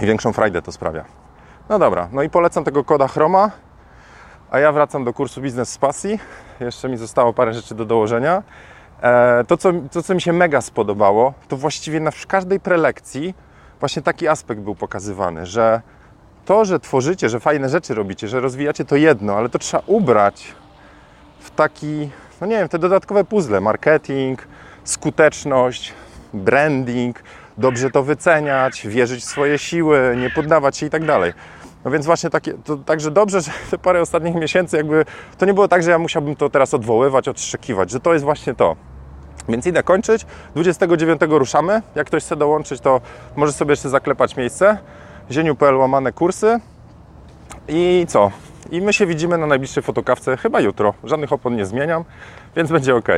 I 0.00 0.06
większą 0.06 0.32
frajdę 0.32 0.62
to 0.62 0.72
sprawia. 0.72 1.04
No 1.68 1.78
dobra, 1.78 2.08
no 2.12 2.22
i 2.22 2.30
polecam 2.30 2.64
tego 2.64 2.84
koda 2.84 3.08
Chroma. 3.08 3.50
A 4.50 4.58
ja 4.58 4.72
wracam 4.72 5.04
do 5.04 5.12
kursu 5.12 5.40
Biznes 5.40 5.72
z 5.72 5.78
Pasji. 5.78 6.18
Jeszcze 6.60 6.88
mi 6.88 6.96
zostało 6.96 7.32
parę 7.32 7.54
rzeczy 7.54 7.74
do 7.74 7.84
dołożenia. 7.84 8.42
E, 9.02 9.44
to, 9.44 9.56
co, 9.56 9.72
to, 9.92 10.02
co 10.02 10.14
mi 10.14 10.20
się 10.20 10.32
mega 10.32 10.60
spodobało, 10.60 11.34
to 11.48 11.56
właściwie 11.56 12.00
na 12.00 12.10
każdej 12.28 12.60
prelekcji 12.60 13.34
właśnie 13.80 14.02
taki 14.02 14.28
aspekt 14.28 14.60
był 14.60 14.74
pokazywany, 14.74 15.46
że 15.46 15.80
to, 16.44 16.64
że 16.64 16.80
tworzycie, 16.80 17.28
że 17.28 17.40
fajne 17.40 17.68
rzeczy 17.68 17.94
robicie, 17.94 18.28
że 18.28 18.40
rozwijacie 18.40 18.84
to 18.84 18.96
jedno, 18.96 19.36
ale 19.36 19.48
to 19.48 19.58
trzeba 19.58 19.82
ubrać 19.86 20.54
w 21.40 21.50
taki, 21.50 22.10
no 22.40 22.46
nie 22.46 22.56
wiem, 22.56 22.68
te 22.68 22.78
dodatkowe 22.78 23.24
puzzle, 23.24 23.60
marketing, 23.60 24.46
skuteczność, 24.84 25.94
branding, 26.34 27.22
dobrze 27.58 27.90
to 27.90 28.02
wyceniać, 28.02 28.86
wierzyć 28.86 29.22
w 29.22 29.24
swoje 29.24 29.58
siły, 29.58 30.16
nie 30.20 30.30
poddawać 30.30 30.76
się 30.76 30.86
i 30.86 30.90
tak 30.90 31.04
dalej. 31.04 31.32
No 31.84 31.90
więc 31.90 32.06
właśnie 32.06 32.30
takie, 32.30 32.54
to 32.54 32.76
także 32.76 33.10
dobrze, 33.10 33.40
że 33.40 33.50
te 33.70 33.78
parę 33.78 34.00
ostatnich 34.00 34.34
miesięcy 34.34 34.76
jakby, 34.76 35.04
to 35.38 35.46
nie 35.46 35.54
było 35.54 35.68
tak, 35.68 35.82
że 35.82 35.90
ja 35.90 35.98
musiałbym 35.98 36.36
to 36.36 36.50
teraz 36.50 36.74
odwoływać, 36.74 37.28
odszczekiwać, 37.28 37.90
że 37.90 38.00
to 38.00 38.12
jest 38.12 38.24
właśnie 38.24 38.54
to. 38.54 38.76
Więc 39.48 39.66
idę 39.66 39.82
kończyć. 39.82 40.26
29 40.54 41.20
ruszamy. 41.28 41.82
Jak 41.94 42.06
ktoś 42.06 42.24
chce 42.24 42.36
dołączyć, 42.36 42.80
to 42.80 43.00
może 43.36 43.52
sobie 43.52 43.72
jeszcze 43.72 43.88
zaklepać 43.88 44.36
miejsce. 44.36 44.78
Zieniu.pl 45.30 45.76
łamane 45.76 46.12
kursy. 46.12 46.60
I 47.68 48.06
co? 48.08 48.30
I 48.70 48.80
my 48.80 48.92
się 48.92 49.06
widzimy 49.06 49.38
na 49.38 49.46
najbliższej 49.46 49.82
fotokawce 49.82 50.36
chyba 50.36 50.60
jutro. 50.60 50.94
Żadnych 51.04 51.32
opon 51.32 51.56
nie 51.56 51.66
zmieniam, 51.66 52.04
więc 52.56 52.70
będzie 52.70 52.96
ok. 52.96 53.08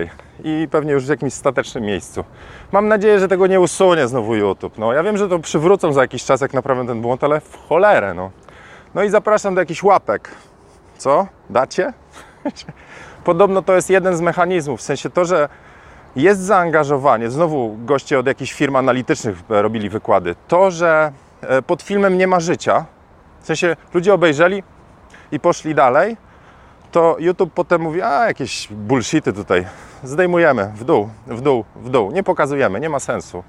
I 0.44 0.68
pewnie 0.70 0.92
już 0.92 1.06
w 1.06 1.09
jakimś 1.09 1.32
statecznym 1.32 1.85
miejscu. 1.85 2.24
Mam 2.72 2.88
nadzieję, 2.88 3.18
że 3.18 3.28
tego 3.28 3.46
nie 3.46 3.61
usunie 3.61 4.09
znowu 4.09 4.35
YouTube. 4.35 4.78
No, 4.78 4.92
ja 4.92 5.02
wiem, 5.02 5.16
że 5.16 5.28
to 5.28 5.38
przywrócą 5.38 5.92
za 5.92 6.00
jakiś 6.00 6.24
czas, 6.24 6.40
jak 6.40 6.54
naprawię 6.54 6.87
ten 6.87 7.00
błąd, 7.00 7.24
ale 7.24 7.40
w 7.40 7.59
cholerę, 7.68 8.14
no. 8.14 8.30
No 8.94 9.02
i 9.02 9.11
zapraszam 9.11 9.54
do 9.54 9.61
jakichś 9.61 9.82
łapek. 9.82 10.30
Co? 10.98 11.26
Dacie? 11.50 11.92
Podobno 13.24 13.62
to 13.62 13.74
jest 13.74 13.90
jeden 13.90 14.16
z 14.16 14.20
mechanizmów. 14.20 14.80
W 14.80 14.82
sensie 14.82 15.11
to, 15.11 15.24
że 15.24 15.48
jest 16.16 16.40
zaangażowanie. 16.40 17.30
Znowu 17.30 17.76
goście 17.85 18.18
od 18.18 18.26
jakichś 18.26 18.52
firm 18.52 18.76
analitycznych 18.76 19.38
e, 19.50 19.62
robili 19.62 19.88
wykłady. 19.88 20.35
To, 20.48 20.70
że 20.70 21.12
e, 21.40 21.62
pod 21.62 21.82
filmem 21.82 22.18
nie 22.18 22.26
ma 22.26 22.40
życia, 22.40 22.85
w 23.40 23.46
sensie 23.46 23.76
ludzie 23.94 24.14
obejrzeli 24.14 24.62
i 25.33 25.41
poszli 25.41 25.75
dalej, 25.75 26.17
to 26.93 27.17
YouTube 27.19 27.53
potem 27.55 27.83
mówi, 27.83 28.03
a 28.03 28.27
jakieś 28.27 28.69
bullshity 28.71 29.33
tutaj, 29.33 29.67
zdejmujemy 30.03 30.73
w 30.77 30.85
dół, 30.85 31.09
w 31.27 31.41
dół, 31.41 31.65
w 31.77 31.91
dół, 31.91 32.11
nie 32.11 32.23
pokazujemy, 32.23 32.81
nie 32.81 32.89
ma 32.89 33.01
sensu. 33.01 33.45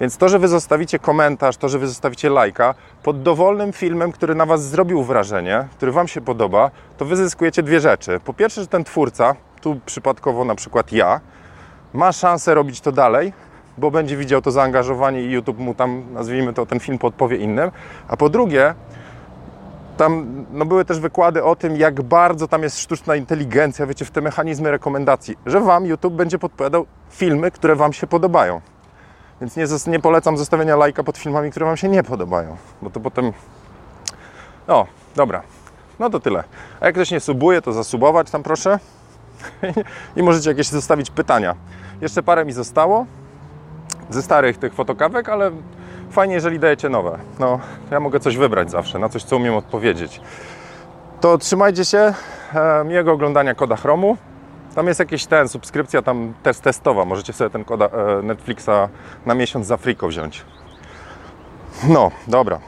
Więc 0.00 0.16
to, 0.16 0.28
że 0.28 0.38
Wy 0.38 0.48
zostawicie 0.48 0.98
komentarz, 0.98 1.56
to, 1.56 1.68
że 1.68 1.78
Wy 1.78 1.88
zostawicie 1.88 2.30
lajka 2.30 2.74
pod 3.02 3.22
dowolnym 3.22 3.72
filmem, 3.72 4.12
który 4.12 4.34
na 4.34 4.46
Was 4.46 4.68
zrobił 4.68 5.02
wrażenie, 5.02 5.66
który 5.76 5.92
Wam 5.92 6.08
się 6.08 6.20
podoba, 6.20 6.70
to 6.98 7.04
Wy 7.04 7.16
zyskujecie 7.16 7.62
dwie 7.62 7.80
rzeczy. 7.80 8.20
Po 8.24 8.34
pierwsze, 8.34 8.60
że 8.60 8.66
ten 8.66 8.84
twórca, 8.84 9.34
tu 9.60 9.80
przypadkowo 9.86 10.44
na 10.44 10.54
przykład 10.54 10.92
ja, 10.92 11.20
ma 11.92 12.12
szansę 12.12 12.54
robić 12.54 12.80
to 12.80 12.92
dalej, 12.92 13.32
bo 13.78 13.90
będzie 13.90 14.16
widział 14.16 14.42
to 14.42 14.50
zaangażowanie 14.50 15.22
i 15.22 15.30
YouTube 15.30 15.58
mu 15.58 15.74
tam, 15.74 16.04
nazwijmy 16.12 16.52
to, 16.52 16.66
ten 16.66 16.80
film 16.80 16.98
podpowie 16.98 17.36
innym. 17.36 17.70
A 18.08 18.16
po 18.16 18.28
drugie, 18.28 18.74
tam 19.96 20.44
no, 20.52 20.64
były 20.64 20.84
też 20.84 21.00
wykłady 21.00 21.44
o 21.44 21.56
tym, 21.56 21.76
jak 21.76 22.02
bardzo 22.02 22.48
tam 22.48 22.62
jest 22.62 22.78
sztuczna 22.78 23.16
inteligencja, 23.16 23.86
wiecie, 23.86 24.04
w 24.04 24.10
te 24.10 24.20
mechanizmy 24.20 24.70
rekomendacji, 24.70 25.38
że 25.46 25.60
Wam 25.60 25.86
YouTube 25.86 26.14
będzie 26.14 26.38
podpowiadał 26.38 26.86
filmy, 27.10 27.50
które 27.50 27.76
Wam 27.76 27.92
się 27.92 28.06
podobają. 28.06 28.60
Więc 29.40 29.56
nie, 29.56 29.66
nie 29.86 30.00
polecam 30.00 30.36
zostawienia 30.36 30.76
lajka 30.76 31.04
pod 31.04 31.18
filmami, 31.18 31.50
które 31.50 31.66
Wam 31.66 31.76
się 31.76 31.88
nie 31.88 32.02
podobają, 32.02 32.56
bo 32.82 32.90
to 32.90 33.00
potem... 33.00 33.32
O, 34.68 34.86
dobra. 35.16 35.42
No 35.98 36.10
to 36.10 36.20
tyle. 36.20 36.44
A 36.80 36.86
jak 36.86 36.94
ktoś 36.94 37.10
nie 37.10 37.20
subuje, 37.20 37.62
to 37.62 37.72
zasubować 37.72 38.30
tam 38.30 38.42
proszę. 38.42 38.78
I 40.16 40.22
możecie 40.22 40.50
jakieś 40.50 40.68
zostawić 40.68 41.10
pytania. 41.10 41.54
Jeszcze 42.00 42.22
parę 42.22 42.44
mi 42.44 42.52
zostało 42.52 43.06
ze 44.10 44.22
starych 44.22 44.58
tych 44.58 44.74
fotokawek, 44.74 45.28
ale 45.28 45.50
fajnie, 46.10 46.34
jeżeli 46.34 46.58
dajecie 46.58 46.88
nowe. 46.88 47.18
No, 47.38 47.60
ja 47.90 48.00
mogę 48.00 48.20
coś 48.20 48.36
wybrać 48.36 48.70
zawsze, 48.70 48.98
na 48.98 49.08
coś, 49.08 49.22
co 49.22 49.36
umiem 49.36 49.54
odpowiedzieć. 49.54 50.20
To 51.20 51.38
trzymajcie 51.38 51.84
się, 51.84 52.14
e, 52.54 52.84
miłego 52.84 53.12
oglądania 53.12 53.54
koda 53.54 53.76
Chromu. 53.76 54.16
Tam 54.74 54.86
jest 54.86 55.00
jakiś 55.00 55.26
ten, 55.26 55.48
subskrypcja 55.48 56.02
tam 56.02 56.34
test 56.42 56.62
testowa. 56.62 57.04
Możecie 57.04 57.32
sobie 57.32 57.50
ten 57.50 57.64
koda 57.64 57.86
e, 57.86 58.22
Netflixa 58.22 58.88
na 59.26 59.34
miesiąc 59.34 59.66
za 59.66 59.76
friko 59.76 60.08
wziąć. 60.08 60.44
No, 61.88 62.10
dobra. 62.26 62.58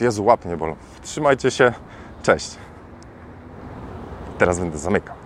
Jezu, 0.00 0.24
łap 0.24 0.44
nie 0.44 0.56
bolą. 0.56 0.76
Trzymajcie 1.02 1.50
się. 1.50 1.72
Cześć. 2.22 2.56
Teraz 4.38 4.58
będę 4.58 4.78
zamykał. 4.78 5.19